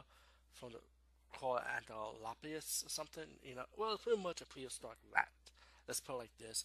from 0.53 0.71
the 0.73 0.79
called 1.33 1.61
Antilopius 1.61 2.85
or 2.85 2.89
something. 2.89 3.25
You 3.43 3.57
know, 3.57 3.65
well, 3.77 3.95
it's 3.95 4.03
pretty 4.03 4.23
much 4.23 4.41
a 4.41 4.47
prehistoric 4.47 4.99
rat. 5.15 5.29
Let's 5.87 6.01
put 6.01 6.15
it 6.15 6.19
like 6.19 6.39
this. 6.39 6.65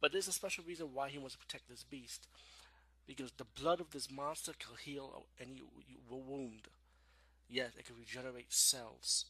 But 0.00 0.12
there's 0.12 0.28
a 0.28 0.32
special 0.32 0.64
reason 0.66 0.88
why 0.92 1.08
he 1.08 1.18
wants 1.18 1.34
to 1.34 1.38
protect 1.38 1.68
this 1.68 1.84
beast. 1.84 2.26
Because 3.06 3.32
the 3.32 3.44
blood 3.44 3.80
of 3.80 3.90
this 3.90 4.10
monster 4.10 4.52
can 4.58 4.76
heal 4.82 5.24
any 5.40 5.62
wound. 6.10 6.68
Yes, 7.50 7.72
it 7.78 7.86
can 7.86 7.96
regenerate 7.98 8.52
cells. 8.52 9.26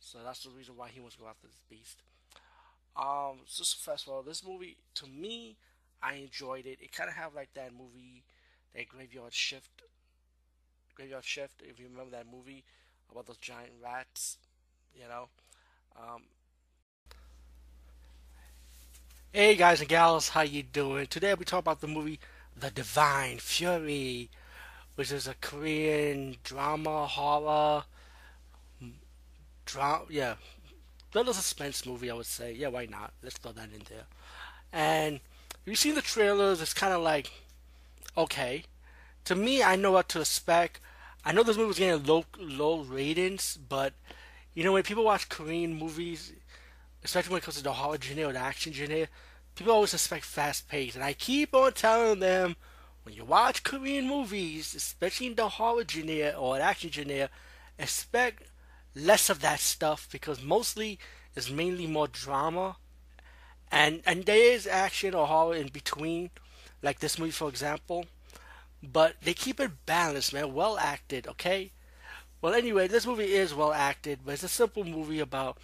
So 0.00 0.18
that's 0.24 0.44
the 0.44 0.50
reason 0.50 0.76
why 0.76 0.88
he 0.88 1.00
wants 1.00 1.16
to 1.16 1.22
go 1.22 1.28
after 1.28 1.46
this 1.46 1.60
beast. 1.68 2.02
Um, 2.96 3.40
so 3.46 3.64
first 3.78 4.06
of 4.06 4.12
all, 4.12 4.22
this 4.22 4.44
movie 4.46 4.76
to 4.94 5.06
me, 5.06 5.56
I 6.02 6.14
enjoyed 6.14 6.66
it. 6.66 6.78
It 6.80 6.92
kind 6.92 7.10
of 7.10 7.16
have 7.16 7.34
like 7.34 7.50
that 7.54 7.72
movie, 7.72 8.24
that 8.74 8.88
Graveyard 8.88 9.32
Shift. 9.34 9.82
Graveyard 10.96 11.24
Shift, 11.24 11.62
if 11.62 11.78
you 11.78 11.88
remember 11.90 12.16
that 12.16 12.24
movie 12.32 12.64
about 13.12 13.26
those 13.26 13.36
giant 13.36 13.72
rats, 13.84 14.38
you 14.94 15.06
know. 15.06 15.28
Um, 15.94 16.22
hey 19.30 19.56
guys 19.56 19.80
and 19.80 19.90
gals, 19.90 20.30
how 20.30 20.40
you 20.40 20.62
doing? 20.62 21.06
Today 21.06 21.34
we 21.34 21.44
talk 21.44 21.58
about 21.60 21.82
the 21.82 21.86
movie 21.86 22.18
The 22.58 22.70
Divine 22.70 23.36
Fury, 23.38 24.30
which 24.94 25.12
is 25.12 25.26
a 25.26 25.34
Korean 25.34 26.36
drama 26.42 27.06
horror. 27.06 27.84
Drama, 29.66 30.04
yeah, 30.08 30.36
little 31.12 31.34
suspense 31.34 31.84
movie, 31.84 32.10
I 32.10 32.14
would 32.14 32.24
say. 32.24 32.54
Yeah, 32.54 32.68
why 32.68 32.86
not? 32.86 33.12
Let's 33.22 33.36
throw 33.36 33.52
that 33.52 33.68
in 33.74 33.82
there. 33.90 34.06
And 34.72 35.20
you 35.66 35.74
see 35.74 35.92
the 35.92 36.00
trailers, 36.00 36.62
it's 36.62 36.72
kind 36.72 36.94
of 36.94 37.02
like, 37.02 37.30
okay. 38.16 38.64
To 39.26 39.34
me, 39.34 39.62
I 39.62 39.76
know 39.76 39.90
what 39.90 40.08
to 40.10 40.20
expect. 40.20 40.80
I 41.26 41.32
know 41.32 41.42
this 41.42 41.56
movie 41.56 41.66
was 41.66 41.78
getting 41.78 42.04
low 42.06 42.24
low 42.38 42.82
ratings, 42.82 43.58
but 43.68 43.94
you 44.54 44.62
know 44.62 44.74
when 44.74 44.84
people 44.84 45.02
watch 45.02 45.28
Korean 45.28 45.74
movies, 45.74 46.32
especially 47.02 47.32
when 47.32 47.38
it 47.38 47.44
comes 47.44 47.56
to 47.56 47.64
the 47.64 47.72
horror 47.72 47.98
genre 48.00 48.28
or 48.28 48.32
the 48.32 48.38
action 48.38 48.72
genre, 48.72 49.08
people 49.56 49.72
always 49.72 49.92
expect 49.92 50.24
fast 50.24 50.68
pace, 50.68 50.94
and 50.94 51.02
I 51.02 51.14
keep 51.14 51.52
on 51.52 51.72
telling 51.72 52.20
them 52.20 52.54
when 53.02 53.16
you 53.16 53.24
watch 53.24 53.64
Korean 53.64 54.06
movies, 54.06 54.72
especially 54.76 55.26
in 55.26 55.34
the 55.34 55.48
horror 55.48 55.82
genre 55.90 56.30
or 56.30 56.58
the 56.58 56.62
action 56.62 56.92
genre, 56.92 57.28
expect 57.76 58.44
less 58.94 59.28
of 59.28 59.40
that 59.40 59.58
stuff 59.58 60.08
because 60.12 60.40
mostly 60.40 60.96
it's 61.34 61.50
mainly 61.50 61.88
more 61.88 62.06
drama, 62.06 62.76
and 63.72 64.00
and 64.06 64.26
there 64.26 64.52
is 64.52 64.68
action 64.68 65.12
or 65.12 65.26
horror 65.26 65.56
in 65.56 65.70
between, 65.70 66.30
like 66.82 67.00
this 67.00 67.18
movie 67.18 67.32
for 67.32 67.48
example 67.48 68.06
but 68.92 69.16
they 69.22 69.34
keep 69.34 69.60
it 69.60 69.86
balanced, 69.86 70.32
man. 70.32 70.54
Well 70.54 70.78
acted, 70.78 71.26
okay? 71.26 71.72
Well, 72.40 72.54
anyway, 72.54 72.86
this 72.86 73.06
movie 73.06 73.34
is 73.34 73.54
well 73.54 73.72
acted, 73.72 74.20
but 74.24 74.34
it's 74.34 74.42
a 74.42 74.48
simple 74.48 74.84
movie 74.84 75.20
about 75.20 75.58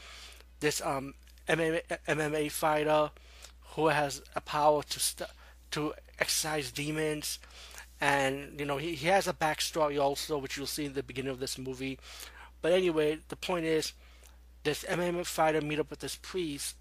this 0.60 0.80
um 0.80 1.14
MMA, 1.48 1.82
MMA 2.08 2.50
fighter 2.50 3.10
who 3.74 3.88
has 3.88 4.22
a 4.34 4.40
power 4.40 4.82
to 4.82 5.00
st- 5.00 5.30
to 5.72 5.94
exercise 6.18 6.70
demons, 6.70 7.38
and 8.00 8.58
you 8.58 8.66
know 8.66 8.78
he, 8.78 8.94
he 8.94 9.08
has 9.08 9.26
a 9.26 9.32
backstory 9.32 10.00
also, 10.00 10.38
which 10.38 10.56
you'll 10.56 10.66
see 10.66 10.86
in 10.86 10.94
the 10.94 11.02
beginning 11.02 11.32
of 11.32 11.40
this 11.40 11.58
movie. 11.58 11.98
But 12.60 12.72
anyway, 12.72 13.18
the 13.28 13.36
point 13.36 13.64
is, 13.64 13.92
this 14.62 14.84
MMA 14.84 15.26
fighter 15.26 15.60
meet 15.60 15.80
up 15.80 15.90
with 15.90 16.00
this 16.00 16.16
priest 16.16 16.76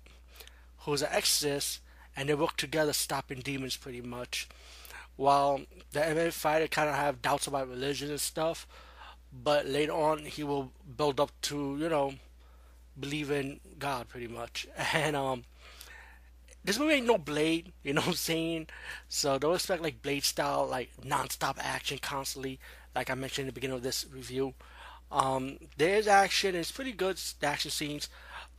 who's 0.80 1.02
an 1.02 1.10
exorcist, 1.12 1.80
and 2.16 2.30
they 2.30 2.34
work 2.34 2.58
together 2.58 2.94
stopping 2.94 3.40
demons 3.40 3.78
pretty 3.78 4.02
much 4.02 4.48
while 5.22 5.62
the 5.92 6.00
MMA 6.00 6.34
fighter 6.34 6.68
kind 6.68 6.90
of 6.90 6.96
have 6.96 7.22
doubts 7.22 7.46
about 7.46 7.70
religion 7.70 8.10
and 8.10 8.20
stuff, 8.20 8.68
but 9.32 9.68
later 9.68 9.94
on 9.94 10.26
he 10.26 10.44
will 10.44 10.72
build 10.98 11.20
up 11.20 11.32
to 11.42 11.78
you 11.80 11.88
know 11.88 12.16
believe 13.00 13.30
in 13.30 13.60
God 13.78 14.10
pretty 14.10 14.28
much. 14.28 14.68
And 14.94 15.16
um, 15.16 15.44
this 16.66 16.80
movie 16.80 16.94
ain't 16.96 17.06
no 17.06 17.20
Blade, 17.20 17.72
you 17.84 17.94
know 17.94 18.02
what 18.02 18.08
I'm 18.10 18.14
saying? 18.16 18.68
So 19.10 19.38
don't 19.38 19.54
expect 19.54 19.84
like 19.84 20.02
Blade 20.02 20.24
style 20.24 20.68
like 20.68 20.90
non-stop 21.04 21.58
action 21.62 22.00
constantly, 22.02 22.60
like 22.96 23.12
I 23.12 23.14
mentioned 23.14 23.44
in 23.44 23.48
the 23.48 23.54
beginning 23.54 23.78
of 23.78 23.84
this 23.84 24.06
review. 24.12 24.56
Um, 25.12 25.58
there's 25.78 26.08
action, 26.08 26.56
it's 26.56 26.72
pretty 26.72 26.94
good. 26.94 27.18
The 27.40 27.46
action 27.48 27.70
scenes. 27.70 28.10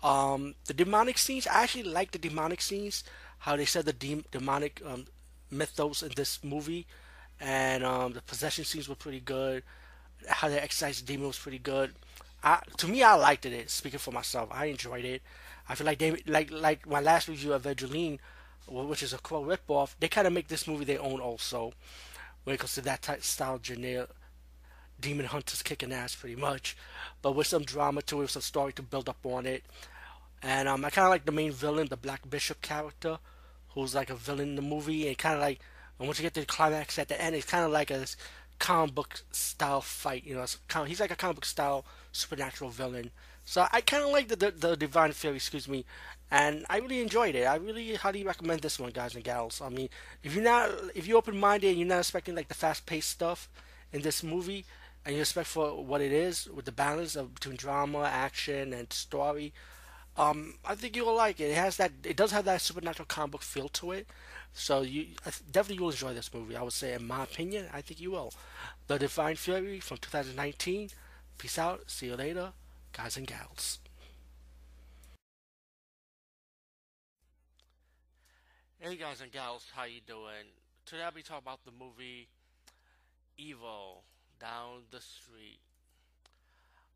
Um, 0.03 0.55
the 0.67 0.75
demonic 0.75 1.19
scenes, 1.19 1.47
I 1.49 1.63
actually 1.65 1.85
like 1.85 2.13
the 2.13 2.19
demonic 2.19 2.61
scenes. 2.61 3.03
How 3.39 3.57
they 3.57 3.65
said 3.65 3.87
the 3.87 3.93
de- 3.93 4.25
demonic 4.31 4.81
um, 4.87 5.07
mythos 5.53 6.03
in 6.03 6.13
this 6.17 6.43
movie, 6.43 6.87
and 7.41 7.85
um, 7.85 8.13
the 8.13 8.23
possession 8.23 8.65
scenes 8.65 8.89
were 8.89 8.95
pretty 8.95 9.21
good. 9.21 9.63
How 10.27 10.49
they 10.49 10.59
exercise 10.59 11.01
the 11.01 11.07
demon 11.07 11.29
was 11.29 11.39
pretty 11.39 11.59
good. 11.59 11.93
I, 12.43 12.61
to 12.79 12.89
me, 12.89 13.03
I 13.03 13.15
liked 13.15 13.47
it. 13.47 13.71
Speaking 13.71 13.99
for 13.99 14.13
myself, 14.13 14.49
I 14.53 14.67
enjoyed 14.67 15.05
it. 15.05 15.23
I 15.69 15.75
feel 15.75 15.87
like 15.87 15.99
they 15.99 16.23
like 16.27 16.51
like 16.51 16.89
my 16.89 17.01
last 17.01 17.29
review 17.29 17.53
of 17.53 17.65
Evangeline, 17.67 18.19
which 18.69 19.03
is 19.03 19.13
a 19.13 19.19
Crow 19.19 19.45
ripoff. 19.45 19.95
They 20.01 20.09
kind 20.09 20.27
of 20.27 20.33
make 20.33 20.49
this 20.49 20.67
movie 20.67 20.85
their 20.85 21.03
own 21.03 21.21
also, 21.21 21.73
when 22.45 22.55
it 22.55 22.59
comes 22.59 22.75
to 22.75 22.81
that 22.83 23.03
type 23.03 23.23
style 23.23 23.61
genre. 23.63 24.09
Demon 25.01 25.27
hunters 25.27 25.63
kicking 25.63 25.93
ass 25.93 26.15
pretty 26.15 26.37
much, 26.37 26.77
but 27.23 27.33
with 27.33 27.49
some 27.49 27.63
drama 27.63 28.03
to 28.03 28.19
it, 28.19 28.23
with 28.23 28.31
some 28.31 28.43
story 28.43 28.73
to 28.75 28.83
build 28.83 29.09
up 29.09 29.25
on 29.25 29.47
it. 29.47 29.65
And 30.43 30.69
um, 30.69 30.85
I 30.85 30.91
kind 30.91 31.07
of 31.07 31.11
like 31.11 31.25
the 31.25 31.33
main 31.33 31.51
villain, 31.51 31.89
the 31.89 31.97
Black 31.97 32.29
Bishop 32.29 32.63
character 32.63 33.19
who's 33.75 33.95
like 33.95 34.11
a 34.11 34.15
villain 34.15 34.51
in 34.51 34.57
the 34.57 34.63
movie, 34.63 35.09
and 35.09 35.19
kind 35.19 35.35
of 35.35 35.41
like, 35.41 35.61
and 35.99 36.09
once 36.09 36.19
you 36.19 36.23
get 36.23 36.35
to 36.35 36.41
the 36.41 36.47
climax 36.47 36.99
at 36.99 37.09
the 37.09 37.21
end, 37.21 37.35
it's 37.37 37.47
kind 37.47 37.65
of 37.65 37.71
like 37.71 37.91
a 37.91 38.07
comic 38.59 38.95
book 38.95 39.23
style 39.33 39.81
fight. 39.81 40.25
You 40.25 40.35
know, 40.35 40.45
kind 40.69 40.85
of, 40.85 40.89
he's 40.89 41.01
like 41.01 41.11
a 41.11 41.17
comic 41.17 41.37
book 41.37 41.45
style 41.45 41.85
supernatural 42.13 42.71
villain. 42.71 43.11
So 43.45 43.67
I 43.73 43.81
kind 43.81 44.05
of 44.05 44.11
like 44.11 44.29
the, 44.29 44.37
the, 44.37 44.51
the 44.53 44.77
Divine 44.77 45.13
Fury, 45.13 45.37
excuse 45.37 45.67
me, 45.69 45.85
and 46.31 46.65
I 46.71 46.79
really 46.79 47.01
enjoyed 47.01 47.35
it. 47.35 47.45
I 47.45 47.57
really 47.57 47.95
highly 47.95 48.25
recommend 48.25 48.61
this 48.61 48.79
one, 48.79 48.91
guys 48.91 49.15
and 49.15 49.25
gals. 49.25 49.61
I 49.61 49.69
mean, 49.69 49.89
if 50.23 50.35
you're 50.35 50.45
not 50.45 50.71
if 50.95 51.07
you're 51.07 51.19
open 51.19 51.39
minded 51.39 51.71
and 51.71 51.79
you're 51.79 51.89
not 51.89 51.99
expecting 51.99 52.35
like 52.35 52.49
the 52.49 52.55
fast 52.55 52.87
paced 52.87 53.11
stuff 53.11 53.49
in 53.93 54.03
this 54.03 54.23
movie, 54.23 54.65
and 55.05 55.15
you 55.15 55.21
expect 55.21 55.49
for 55.49 55.85
what 55.85 56.01
it 56.01 56.13
is 56.13 56.49
with 56.49 56.65
the 56.65 56.73
balance 56.73 57.17
of 57.17 57.35
between 57.35 57.57
drama, 57.57 58.05
action, 58.05 58.73
and 58.73 58.93
story, 58.93 59.53
um, 60.17 60.55
I 60.65 60.75
think 60.75 60.97
you 60.97 61.05
will 61.05 61.17
like 61.17 61.41
it. 61.41 61.51
It 61.51 61.57
has 61.57 61.77
that. 61.79 61.93
It 62.05 62.17
does 62.17 62.33
have 62.33 62.45
that 62.45 62.61
supernatural 62.61 63.07
comic 63.07 63.33
book 63.33 63.43
feel 63.43 63.69
to 63.69 63.93
it. 63.93 64.07
So 64.53 64.83
you 64.83 65.07
definitely 65.51 65.83
will 65.83 65.91
enjoy 65.91 66.13
this 66.13 66.33
movie. 66.33 66.57
I 66.57 66.63
would 66.63 66.73
say, 66.73 66.93
in 66.93 67.07
my 67.07 67.25
opinion, 67.25 67.67
I 67.73 67.81
think 67.81 68.01
you 68.01 68.11
will. 68.11 68.33
The 68.87 68.99
Divine 68.99 69.37
Fury 69.37 69.81
from 69.81 69.97
2019. 69.99 70.91
Peace 71.39 71.59
out. 71.59 71.91
See 71.91 72.07
you 72.07 72.17
later, 72.17 72.53
guys 72.93 73.17
and 73.17 73.27
gals. 73.27 73.79
Hey 78.79 78.97
guys 78.97 79.21
and 79.21 79.31
gals, 79.31 79.67
how 79.75 79.85
you 79.85 80.01
doing? 80.05 80.51
Today 80.85 81.05
I'll 81.05 81.13
be 81.13 81.23
talking 81.23 81.45
about 81.45 81.61
the 81.65 81.71
movie 81.71 82.29
Evil 83.39 84.03
Down 84.41 84.83
the 84.91 85.01
Street. 85.01 85.61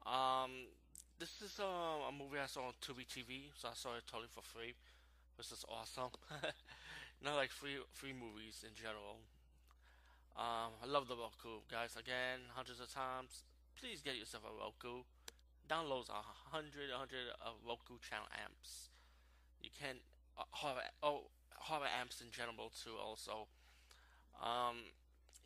Um, 0.05 0.51
this 1.19 1.41
is 1.41 1.59
um, 1.61 2.05
a 2.09 2.13
movie 2.13 2.37
I 2.37 2.47
saw 2.47 2.69
on 2.69 2.77
Tubi 2.85 3.09
TV, 3.09 3.49
so 3.57 3.69
I 3.69 3.75
saw 3.75 3.97
it 3.97 4.05
totally 4.05 4.29
for 4.29 4.45
free, 4.45 4.77
which 5.37 5.49
is 5.49 5.65
awesome. 5.69 6.13
Not 7.25 7.37
like 7.37 7.51
free 7.51 7.81
free 7.93 8.13
movies 8.13 8.61
in 8.61 8.77
general. 8.77 9.25
Um, 10.37 10.77
I 10.77 10.87
love 10.87 11.09
the 11.09 11.17
Roku, 11.17 11.65
guys. 11.73 11.97
Again, 11.97 12.45
hundreds 12.53 12.81
of 12.81 12.93
times. 12.93 13.49
Please 13.81 14.05
get 14.05 14.21
yourself 14.21 14.45
a 14.45 14.53
Roku. 14.53 15.09
Downloads 15.65 16.13
a 16.13 16.21
hundred, 16.53 16.93
a 16.93 16.99
hundred 17.01 17.33
of 17.41 17.57
Roku 17.65 17.97
channel 18.05 18.29
amps. 18.37 18.93
You 19.65 19.71
can 19.73 19.97
uh, 20.37 20.45
horror, 20.53 20.85
oh 21.03 21.33
horror 21.57 21.89
amps 21.99 22.21
in 22.21 22.29
general 22.29 22.69
too. 22.77 22.93
Also, 23.01 23.49
um, 24.45 24.93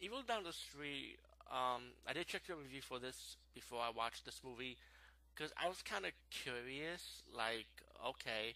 Evil 0.00 0.22
Down 0.26 0.42
the 0.42 0.52
Street. 0.52 1.22
Um, 1.46 1.94
I 2.06 2.12
did 2.12 2.26
check 2.26 2.46
the 2.46 2.54
review 2.54 2.82
for 2.82 2.98
this 2.98 3.36
before 3.54 3.78
I 3.78 3.90
watched 3.90 4.24
this 4.24 4.42
movie 4.44 4.76
because 5.34 5.52
I 5.62 5.68
was 5.68 5.82
kind 5.82 6.04
of 6.04 6.12
curious. 6.30 7.22
Like, 7.34 7.66
okay, 8.06 8.54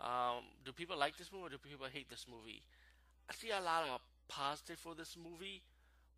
um, 0.00 0.44
do 0.64 0.72
people 0.72 0.98
like 0.98 1.16
this 1.16 1.32
movie 1.32 1.46
or 1.46 1.50
do 1.50 1.58
people 1.58 1.86
hate 1.92 2.10
this 2.10 2.26
movie? 2.30 2.62
I 3.30 3.34
see 3.34 3.50
a 3.50 3.60
lot 3.60 3.88
of 3.88 4.00
positive 4.28 4.78
for 4.78 4.94
this 4.94 5.16
movie, 5.16 5.62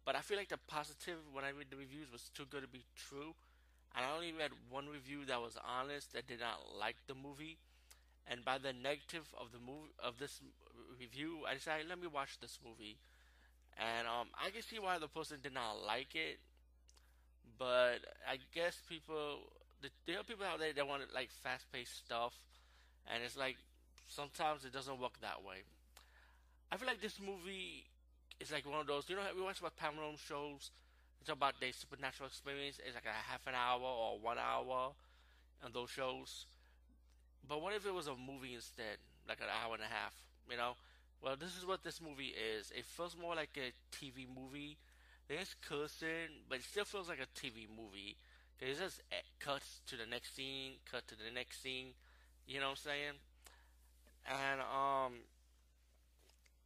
but 0.07 0.17
I 0.17 0.21
feel 0.21 0.39
like 0.39 0.49
the 0.51 0.59
positive 0.69 1.19
when 1.33 1.45
I 1.45 1.51
read 1.51 1.69
the 1.71 1.77
reviews 1.77 2.13
was 2.13 2.31
too 2.35 2.47
good 2.51 2.63
to 2.63 2.69
be 2.69 2.85
true. 2.97 3.35
And 3.97 4.05
I 4.07 4.15
only 4.15 4.33
read 4.33 4.53
one 4.71 4.89
review 4.89 5.25
that 5.27 5.41
was 5.43 5.59
honest 5.67 6.13
that 6.15 6.29
did 6.29 6.41
not 6.41 6.61
like 6.79 6.97
the 7.09 7.15
movie. 7.15 7.59
And 8.27 8.45
by 8.45 8.59
the 8.59 8.73
negative 8.73 9.27
of 9.41 9.53
the 9.53 9.59
movie 9.59 9.93
of 10.03 10.19
this 10.19 10.41
review, 11.01 11.41
I 11.49 11.55
decided 11.55 11.89
let 11.89 12.01
me 12.01 12.07
watch 12.09 12.39
this 12.41 12.59
movie. 12.65 12.99
And 13.79 14.07
um, 14.09 14.29
I 14.35 14.51
can 14.51 14.63
see 14.63 14.79
why 14.79 14.99
the 14.99 15.09
person 15.09 15.39
did 15.43 15.55
not 15.55 15.83
like 15.87 16.15
it, 16.15 16.39
but 17.59 17.99
I 18.29 18.39
guess 18.55 18.83
people 18.89 19.51
there 20.07 20.19
are 20.19 20.25
people 20.25 20.45
out 20.47 20.59
there 20.59 20.73
that 20.73 20.87
want 20.87 21.03
like 21.15 21.31
fast 21.31 21.65
paced 21.73 22.05
stuff, 22.05 22.35
and 23.13 23.23
it's 23.23 23.37
like 23.37 23.57
sometimes 24.09 24.65
it 24.65 24.73
doesn't 24.73 25.01
work 25.01 25.21
that 25.21 25.43
way. 25.45 25.63
I 26.71 26.77
feel 26.77 26.89
like 26.89 27.01
this 27.01 27.19
movie 27.21 27.85
is 28.41 28.53
like 28.53 28.67
one 28.69 28.81
of 28.81 28.87
those. 28.87 29.09
You 29.09 29.17
know, 29.17 29.23
we 29.35 29.43
watch 29.43 29.61
about 29.61 29.77
paranormal 29.79 30.19
shows. 30.19 30.71
It's 31.21 31.31
about 31.31 31.55
their 31.61 31.73
supernatural 31.73 32.29
experience. 32.29 32.79
It's 32.85 32.95
like 32.95 33.07
a 33.07 33.31
half 33.31 33.47
an 33.47 33.55
hour 33.55 33.81
or 33.81 34.19
one 34.19 34.37
hour 34.39 34.93
on 35.65 35.71
those 35.73 35.91
shows. 35.91 36.47
But 37.49 37.61
what 37.63 37.75
if 37.75 37.87
it 37.87 37.95
was 37.95 38.07
a 38.07 38.17
movie 38.17 38.55
instead, 38.55 38.99
like 39.29 39.41
an 39.41 39.49
hour 39.49 39.75
and 39.75 39.83
a 39.83 39.87
half? 39.87 40.15
You 40.51 40.57
know. 40.57 40.75
Well, 41.23 41.37
this 41.37 41.57
is 41.57 41.65
what 41.65 41.83
this 41.83 42.03
movie 42.03 42.35
is. 42.37 42.71
It 42.77 42.85
feels 42.85 43.17
more 43.17 43.35
like 43.35 43.57
a 43.57 43.73
TV 43.95 44.27
movie. 44.29 44.77
There's 45.27 45.55
cursing, 45.67 46.45
but 46.51 46.59
it 46.59 46.65
still 46.65 46.85
feels 46.85 47.09
like 47.09 47.21
a 47.21 47.31
TV 47.39 47.67
movie 47.67 48.17
Cause 48.61 48.69
it 48.69 48.79
just 48.79 49.03
cuts 49.41 49.81
to 49.89 49.97
the 49.97 50.07
next 50.07 50.35
scene, 50.37 50.75
cut 50.91 51.07
to 51.09 51.15
the 51.17 51.31
next 51.35 51.63
scene. 51.63 51.89
You 52.47 52.61
know 52.61 52.71
what 52.71 52.79
I'm 52.85 52.91
saying? 52.91 53.17
And 54.27 54.61
um, 54.61 55.13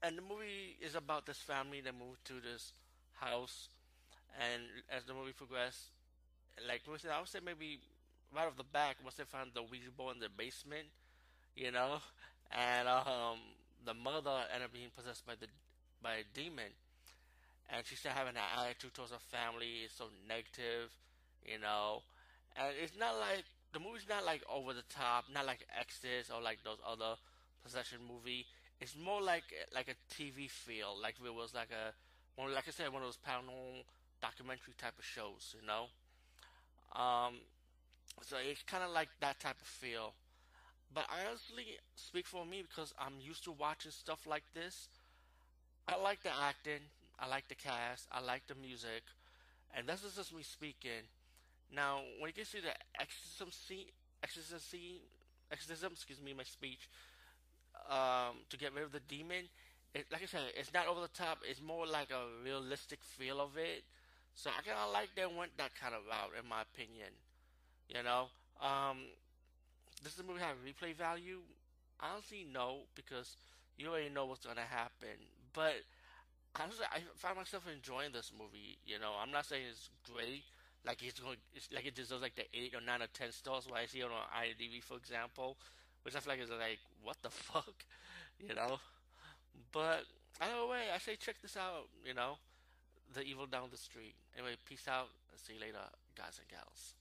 and 0.03 0.17
the 0.17 0.23
movie 0.23 0.77
is 0.81 0.95
about 0.95 1.27
this 1.27 1.39
family 1.39 1.81
that 1.81 1.95
moved 1.95 2.25
to 2.27 2.35
this 2.35 2.73
house, 3.15 3.69
and 4.39 4.63
as 4.91 5.05
the 5.05 5.15
movie 5.15 5.33
progressed, 5.33 5.91
like 6.69 6.83
I 6.87 7.19
would 7.19 7.29
say 7.29 7.41
maybe 7.45 7.81
right 8.35 8.47
off 8.47 8.57
the 8.57 8.65
back, 8.65 8.97
once 9.03 9.17
they 9.17 9.25
found 9.25 9.51
the 9.55 9.63
Ouija 9.63 9.91
board 9.97 10.17
in 10.17 10.21
the 10.21 10.29
basement, 10.29 10.87
you 11.57 11.73
know, 11.73 11.99
and 12.53 12.87
um, 12.87 13.39
the 13.85 13.95
mother 13.95 14.45
ended 14.53 14.67
up 14.67 14.73
being 14.73 14.91
possessed 14.95 15.27
by 15.27 15.35
the 15.35 15.47
by 16.03 16.23
a 16.23 16.25
demon, 16.33 16.71
and 17.71 17.85
she 17.87 17.97
started 17.97 18.19
having 18.19 18.37
an 18.37 18.43
attitude 18.57 18.95
towards 18.95 19.11
her 19.13 19.25
family. 19.33 19.89
So 19.91 20.07
negative, 20.29 20.95
you 21.45 21.59
know, 21.59 22.03
and 22.57 22.75
it's 22.83 22.97
not 22.99 23.19
like 23.19 23.45
the 23.73 23.81
movie's 23.81 24.09
not 24.09 24.25
like 24.25 24.43
over 24.51 24.73
the 24.73 24.87
top, 24.89 25.25
not 25.33 25.47
like 25.47 25.67
Exorcist 25.79 26.31
or 26.33 26.41
like 26.43 26.59
those 26.65 26.79
other 26.87 27.17
possession 27.63 27.99
movie. 28.07 28.47
It's 28.81 28.97
more 28.97 29.21
like 29.21 29.45
like 29.75 29.89
a 29.89 29.97
TV 30.13 30.51
feel, 30.51 30.97
like 31.01 31.17
it 31.25 31.35
was 31.35 31.55
like 31.55 31.71
a 31.71 31.93
one, 32.41 32.55
like 32.55 32.69
I 32.69 32.71
said, 32.71 32.93
one 32.93 33.03
of 33.03 33.09
those 33.09 33.19
paranormal 33.19 33.83
documentary 34.23 34.75
type 34.79 34.99
of 34.99 35.05
shows, 35.05 35.55
you 35.59 35.67
know. 35.67 35.87
Um, 36.95 37.35
so 38.23 38.37
it's 38.43 38.63
kind 38.63 38.83
of 38.85 38.91
like 38.91 39.09
that 39.21 39.41
type 39.41 39.61
of 39.61 39.67
feel. 39.67 40.15
But 40.95 41.07
I 41.11 41.29
honestly 41.29 41.79
speak 41.97 42.27
for 42.27 42.47
me 42.47 42.63
because 42.63 42.95
I'm 42.99 43.15
used 43.21 43.45
to 43.45 43.53
watching 43.53 43.91
stuff 43.93 44.27
like 44.27 44.45
this. 44.55 44.89
I 45.87 45.97
like 45.97 46.23
the 46.23 46.31
acting, 46.31 46.85
I 47.19 47.29
like 47.29 47.49
the 47.49 47.55
cast, 47.55 48.07
I 48.13 48.21
like 48.21 48.47
the 48.47 48.55
music, 48.55 49.03
and 49.75 49.89
this 49.89 50.05
is 50.05 50.15
just 50.17 50.35
me 50.35 50.43
speaking. 50.43 51.09
Now, 51.75 52.01
when 52.19 52.31
it 52.31 52.37
gets 52.37 52.53
to 52.53 52.61
the 52.63 52.75
exorcism 53.01 53.51
scene, 53.53 53.87
exorcism 54.23 54.61
exorcism, 55.51 55.93
excuse 55.93 56.21
me, 56.21 56.35
my 56.35 56.45
speech, 56.45 56.89
um, 57.91 58.45
to 58.51 58.57
get 58.57 58.75
rid 58.75 58.85
of 58.85 58.93
the 58.93 59.01
demon, 59.01 59.49
it, 59.95 60.07
like 60.13 60.23
I 60.23 60.27
said, 60.27 60.43
it's 60.57 60.73
not 60.73 60.87
over 60.87 61.01
the 61.01 61.09
top. 61.09 61.39
It's 61.49 61.63
more 61.63 61.87
like 61.87 62.11
a 62.11 62.25
realistic 62.45 63.01
feel 63.03 63.41
of 63.41 63.57
it. 63.57 63.85
So 64.35 64.51
I 64.51 64.63
kind 64.63 64.79
of 64.79 64.93
like 64.93 65.11
they 65.17 65.27
went 65.27 65.57
that 65.59 65.73
kind 65.75 65.95
of 65.95 66.03
route, 66.07 66.33
in 66.39 66.49
my 66.49 66.63
opinion. 66.63 67.11
You 67.89 68.03
know, 68.03 68.29
um, 68.63 68.99
does 70.05 70.15
the 70.15 70.23
movie 70.23 70.41
have 70.41 70.57
replay 70.65 70.95
value? 70.95 71.41
Honestly, 72.01 72.47
no, 72.53 72.87
because 72.95 73.37
you 73.77 73.89
already 73.89 74.11
know 74.11 74.27
what's 74.27 74.47
gonna 74.47 74.69
happen. 74.69 75.19
But 75.53 75.83
honestly, 76.61 76.87
I 76.93 77.01
find 77.17 77.37
myself 77.37 77.65
enjoying 77.73 78.13
this 78.13 78.33
movie. 78.39 78.79
You 78.87 78.99
know, 78.99 79.15
I'm 79.21 79.31
not 79.33 79.47
saying 79.47 79.65
it's 79.71 79.91
great, 80.13 80.45
like 80.87 81.03
it's 81.03 81.21
going, 81.21 81.37
like 81.75 81.87
it 81.87 81.95
deserves 81.95 82.23
like 82.23 82.37
the 82.37 82.47
eight 82.55 82.75
or 82.75 82.81
nine 82.81 83.03
or 83.03 83.09
ten 83.13 83.33
stars. 83.33 83.67
What 83.69 83.81
I 83.81 83.87
see 83.87 84.03
on 84.03 84.11
IMDb, 84.11 84.83
for 84.83 84.97
example, 84.97 85.57
which 86.03 86.17
I 86.17 86.21
feel 86.21 86.33
like 86.33 86.43
is 86.43 86.51
like, 86.51 86.79
what 87.03 87.17
the 87.23 87.31
fuck, 87.31 87.85
you 88.39 88.55
know? 88.55 88.79
But 89.73 90.05
either 90.41 90.67
way, 90.67 90.91
I 90.95 90.99
say 90.99 91.17
check 91.17 91.37
this 91.43 91.57
out. 91.57 91.89
You 92.05 92.15
know, 92.15 92.39
the 93.15 93.23
evil 93.23 93.47
down 93.47 93.69
the 93.71 93.77
street. 93.77 94.15
Anyway, 94.37 94.57
peace 94.69 94.87
out. 94.89 95.09
See 95.37 95.55
you 95.55 95.61
later, 95.61 95.79
guys 96.17 96.41
and 96.41 96.49
gals. 96.49 96.98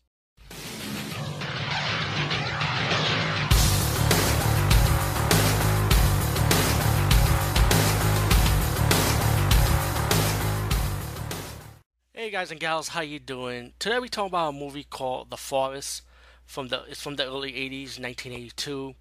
Hey 12.19 12.31
guys 12.31 12.49
and 12.49 12.59
gals, 12.59 12.87
how 12.87 13.01
you 13.01 13.19
doing? 13.19 13.73
Today 13.77 13.99
we 13.99 14.09
talk 14.09 14.25
about 14.25 14.49
a 14.49 14.51
movie 14.51 14.83
called 14.83 15.29
The 15.29 15.37
Forest 15.37 16.01
from 16.47 16.69
the 16.69 16.81
it's 16.89 16.99
from 16.99 17.15
the 17.15 17.27
early 17.27 17.51
80s, 17.51 17.99
1982. 17.99 18.95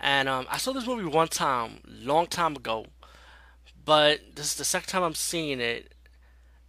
And 0.00 0.30
um, 0.30 0.46
I 0.48 0.56
saw 0.56 0.72
this 0.72 0.86
movie 0.86 1.04
one 1.04 1.28
time, 1.28 1.82
long 1.86 2.26
time 2.26 2.56
ago, 2.56 2.86
but 3.84 4.34
this 4.34 4.46
is 4.46 4.54
the 4.54 4.64
second 4.64 4.88
time 4.88 5.02
I'm 5.02 5.14
seeing 5.14 5.60
it, 5.60 5.92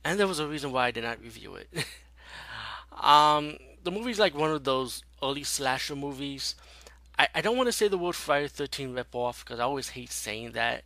and 0.03 0.19
there 0.19 0.27
was 0.27 0.39
a 0.39 0.47
reason 0.49 0.73
why 0.73 0.87
I 0.87 0.91
did 0.91 1.05
not 1.05 1.21
review 1.21 1.55
it. 1.55 1.69
um, 3.01 3.55
the 3.81 3.91
movie's 3.91 4.19
like 4.19 4.35
one 4.35 4.51
of 4.51 4.65
those 4.65 5.05
early 5.23 5.45
slasher 5.45 5.95
movies. 5.95 6.55
I, 7.17 7.29
I 7.35 7.39
don't 7.39 7.55
want 7.55 7.67
to 7.67 7.71
say 7.71 7.87
the 7.87 7.97
word 7.97 8.17
Friday 8.17 8.49
13 8.49 8.93
ripoff 8.93 9.45
because 9.45 9.61
I 9.61 9.63
always 9.63 9.91
hate 9.91 10.11
saying 10.11 10.51
that. 10.51 10.83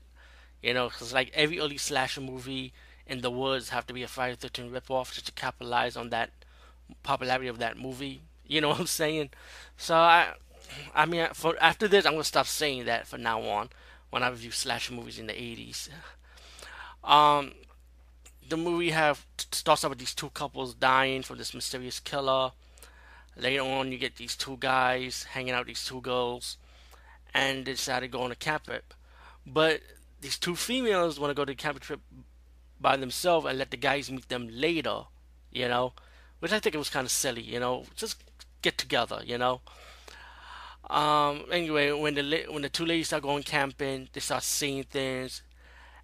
You 0.62 0.76
know, 0.76 0.89
because 0.89 1.15
like 1.15 1.32
every 1.34 1.60
early 1.60 1.78
slasher 1.78 2.22
movie 2.22 2.74
in 3.08 3.22
the 3.22 3.32
woods 3.32 3.70
have 3.70 3.86
to 3.88 3.94
be 3.94 4.04
a 4.04 4.08
Friday 4.08 4.36
13 4.36 4.72
ripoff 4.72 5.13
just 5.13 5.26
to 5.26 5.32
capitalize 5.32 5.98
on 5.98 6.10
that 6.10 6.32
popularity 7.04 7.48
of 7.48 7.60
that 7.60 7.78
movie. 7.78 8.22
You 8.48 8.62
know 8.62 8.70
what 8.70 8.82
I'm 8.82 8.88
saying? 8.88 9.30
So 9.78 9.96
I, 9.96 10.34
I 10.96 11.06
mean, 11.06 11.28
for 11.34 11.56
after 11.62 11.88
this, 11.88 12.06
I'm 12.06 12.13
gonna 12.13 12.24
stop 12.24 12.48
saying 12.48 12.86
that 12.86 13.08
for 13.08 13.18
now 13.18 13.42
on 13.42 13.70
when 14.10 14.24
I 14.24 14.30
review 14.30 14.52
slasher 14.52 14.94
movies 14.94 15.20
in 15.20 15.28
the 15.28 15.34
80s. 15.34 15.89
Um, 17.04 17.52
the 18.48 18.58
movie 18.58 18.92
have 18.92 19.26
starts 19.52 19.84
off 19.84 19.89
with 19.89 20.00
these 20.00 20.13
two 20.13 20.30
couples 20.30 20.74
dying 20.74 21.24
from 21.24 21.38
this 21.38 21.54
mysterious 21.54 22.00
killer. 22.00 22.52
Later 23.36 23.63
on, 23.63 23.92
you 23.92 23.98
get 23.98 24.18
these 24.18 24.36
two 24.36 24.58
guys 24.60 25.24
hanging 25.24 25.54
out 25.54 25.66
these 25.66 25.84
two 25.84 26.02
girls, 26.02 26.58
and 27.34 27.66
they 27.66 27.72
decide 27.72 28.02
to 28.02 28.08
go 28.08 28.22
on 28.22 28.32
a 28.32 28.36
camp 28.36 28.66
trip. 28.66 28.94
But 29.46 29.82
these 30.22 30.38
two 30.38 30.56
females 30.56 31.20
want 31.20 31.32
to 31.32 31.34
go 31.34 31.44
to 31.44 31.52
the 31.52 31.56
camp 31.56 31.80
trip 31.80 32.00
by 32.84 32.98
themselves 32.98 33.48
and 33.48 33.58
let 33.58 33.72
the 33.72 33.78
guys 33.78 34.12
meet 34.12 34.30
them 34.30 34.48
later, 34.52 35.06
you 35.52 35.67
know, 35.67 35.93
which 36.39 36.52
I 36.52 36.60
think 36.60 36.76
it 36.76 36.78
was 36.78 36.91
kind 36.91 37.06
of 37.06 37.12
silly, 37.12 37.41
you 37.41 37.60
know, 37.60 37.86
just 37.96 38.24
get 38.62 38.78
together, 38.78 39.22
you 39.26 39.39
know. 39.39 39.62
Um, 40.89 41.46
anyway, 41.52 41.91
when 41.91 42.13
the 42.13 42.46
when 42.50 42.62
the 42.62 42.69
two 42.69 42.86
ladies 42.86 43.08
start 43.08 43.24
going 43.24 43.43
camping, 43.43 44.10
they 44.13 44.19
start 44.19 44.43
seeing 44.43 44.84
things, 44.84 45.41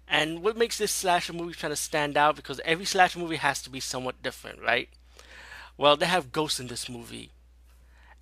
and 0.08 0.42
what 0.42 0.56
makes 0.56 0.78
this 0.78 0.90
slasher 0.90 1.32
movie 1.32 1.54
kind 1.54 1.72
of 1.72 1.78
stand 1.78 2.16
out 2.16 2.34
because 2.34 2.60
every 2.64 2.86
slasher 2.86 3.20
movie 3.20 3.36
has 3.36 3.62
to 3.62 3.70
be 3.70 3.78
somewhat 3.78 4.22
different, 4.22 4.60
right? 4.60 4.88
Well, 5.76 5.96
they 5.96 6.06
have 6.06 6.32
ghosts 6.32 6.58
in 6.58 6.66
this 6.66 6.88
movie. 6.88 7.30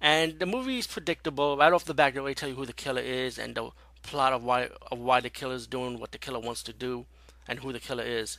And 0.00 0.38
the 0.38 0.46
movie 0.46 0.78
is 0.78 0.86
predictable. 0.86 1.56
Right 1.56 1.72
off 1.72 1.84
the 1.84 1.94
bat, 1.94 2.14
they 2.14 2.20
already 2.20 2.34
tell 2.34 2.48
you 2.48 2.54
who 2.54 2.66
the 2.66 2.72
killer 2.72 3.02
is 3.02 3.38
and 3.38 3.54
the 3.54 3.70
plot 4.02 4.32
of 4.32 4.44
why 4.44 4.68
of 4.92 4.98
why 4.98 5.20
the 5.20 5.30
killer 5.30 5.54
is 5.54 5.66
doing 5.66 5.98
what 5.98 6.12
the 6.12 6.18
killer 6.18 6.38
wants 6.38 6.62
to 6.64 6.72
do 6.72 7.06
and 7.48 7.58
who 7.60 7.72
the 7.72 7.80
killer 7.80 8.04
is. 8.04 8.38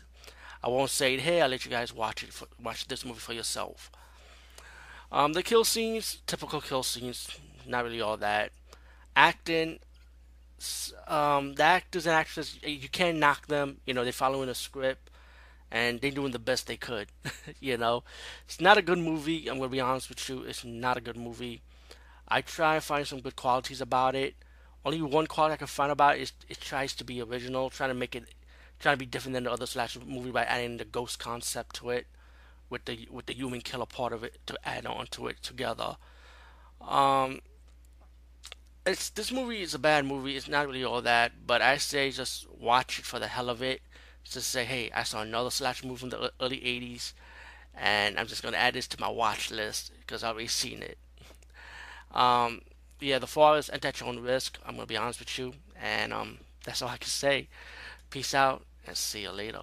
I 0.63 0.67
won't 0.67 0.89
say 0.89 1.13
it 1.13 1.21
here. 1.21 1.43
I'll 1.43 1.49
let 1.49 1.65
you 1.65 1.71
guys 1.71 1.93
watch 1.93 2.23
it. 2.23 2.33
For, 2.33 2.47
watch 2.61 2.87
this 2.87 3.05
movie 3.05 3.19
for 3.19 3.33
yourself. 3.33 3.91
Um, 5.11 5.33
the 5.33 5.43
kill 5.43 5.63
scenes, 5.63 6.19
typical 6.27 6.61
kill 6.61 6.83
scenes, 6.83 7.29
not 7.65 7.83
really 7.83 8.01
all 8.01 8.17
that. 8.17 8.51
Acting, 9.15 9.79
um, 11.07 11.55
the 11.55 11.63
actors 11.63 12.05
and 12.05 12.15
actresses, 12.15 12.59
you 12.63 12.89
can't 12.89 13.17
knock 13.17 13.47
them. 13.47 13.77
You 13.85 13.93
know, 13.93 14.03
they're 14.03 14.13
following 14.13 14.49
a 14.49 14.55
script 14.55 15.09
and 15.71 16.01
they're 16.01 16.11
doing 16.11 16.31
the 16.31 16.39
best 16.39 16.67
they 16.67 16.77
could. 16.77 17.07
you 17.59 17.77
know, 17.77 18.03
it's 18.45 18.61
not 18.61 18.77
a 18.77 18.81
good 18.81 18.99
movie. 18.99 19.47
I'm 19.47 19.57
gonna 19.57 19.69
be 19.69 19.79
honest 19.79 20.09
with 20.09 20.27
you. 20.29 20.43
It's 20.43 20.65
not 20.65 20.97
a 20.97 21.01
good 21.01 21.17
movie. 21.17 21.61
I 22.27 22.41
try 22.41 22.75
and 22.75 22.83
find 22.83 23.07
some 23.07 23.21
good 23.21 23.35
qualities 23.35 23.81
about 23.81 24.15
it. 24.15 24.35
Only 24.85 25.01
one 25.01 25.27
quality 25.27 25.53
I 25.53 25.57
can 25.57 25.67
find 25.67 25.91
about 25.91 26.17
it 26.17 26.21
is 26.21 26.33
it 26.47 26.61
tries 26.61 26.93
to 26.95 27.03
be 27.03 27.21
original, 27.21 27.69
trying 27.69 27.89
to 27.89 27.95
make 27.95 28.15
it, 28.15 28.23
trying 28.79 28.95
to 28.95 28.99
be 28.99 29.05
different 29.05 29.33
than 29.33 29.43
the 29.43 29.51
other 29.51 29.65
slasher 29.65 29.99
movie 30.05 30.31
by 30.31 30.43
adding 30.43 30.77
the 30.77 30.85
ghost 30.85 31.19
concept 31.19 31.75
to 31.77 31.89
it, 31.89 32.07
with 32.69 32.85
the 32.85 33.07
with 33.11 33.25
the 33.25 33.33
human 33.33 33.61
killer 33.61 33.85
part 33.85 34.13
of 34.13 34.23
it 34.23 34.39
to 34.45 34.57
add 34.63 34.85
on 34.85 35.07
to 35.07 35.27
it 35.27 35.41
together. 35.41 35.97
Um, 36.81 37.41
it's 38.85 39.09
this 39.09 39.31
movie 39.31 39.61
is 39.61 39.73
a 39.73 39.79
bad 39.79 40.05
movie. 40.05 40.35
It's 40.35 40.47
not 40.47 40.67
really 40.67 40.83
all 40.83 41.01
that, 41.01 41.45
but 41.45 41.61
I 41.61 41.77
say 41.77 42.11
just 42.11 42.49
watch 42.49 42.99
it 42.99 43.05
for 43.05 43.19
the 43.19 43.27
hell 43.27 43.49
of 43.49 43.61
it. 43.61 43.81
Just 44.23 44.49
say, 44.49 44.65
hey, 44.65 44.91
I 44.93 45.03
saw 45.03 45.21
another 45.21 45.49
slasher 45.49 45.87
movie 45.87 45.99
from 45.99 46.09
the 46.09 46.31
early 46.39 46.59
'80s, 46.59 47.13
and 47.75 48.17
I'm 48.19 48.27
just 48.27 48.43
gonna 48.43 48.57
add 48.57 48.75
this 48.75 48.87
to 48.89 48.99
my 48.99 49.09
watch 49.09 49.51
list 49.51 49.91
because 49.99 50.23
I've 50.23 50.33
already 50.33 50.47
seen 50.47 50.83
it. 50.83 50.97
Um, 52.13 52.61
yeah, 52.99 53.19
the 53.19 53.27
forest 53.27 53.69
and 53.71 53.83
at 53.85 53.99
your 53.99 54.09
own 54.09 54.19
risk. 54.19 54.59
I'm 54.65 54.75
gonna 54.75 54.87
be 54.87 54.97
honest 54.97 55.19
with 55.19 55.37
you, 55.37 55.53
and 55.81 56.13
um, 56.13 56.39
that's 56.63 56.81
all 56.81 56.89
I 56.89 56.97
can 56.97 57.09
say. 57.09 57.47
Peace 58.09 58.33
out, 58.33 58.63
and 58.89 58.97
see 58.97 59.21
you 59.21 59.31
later. 59.31 59.61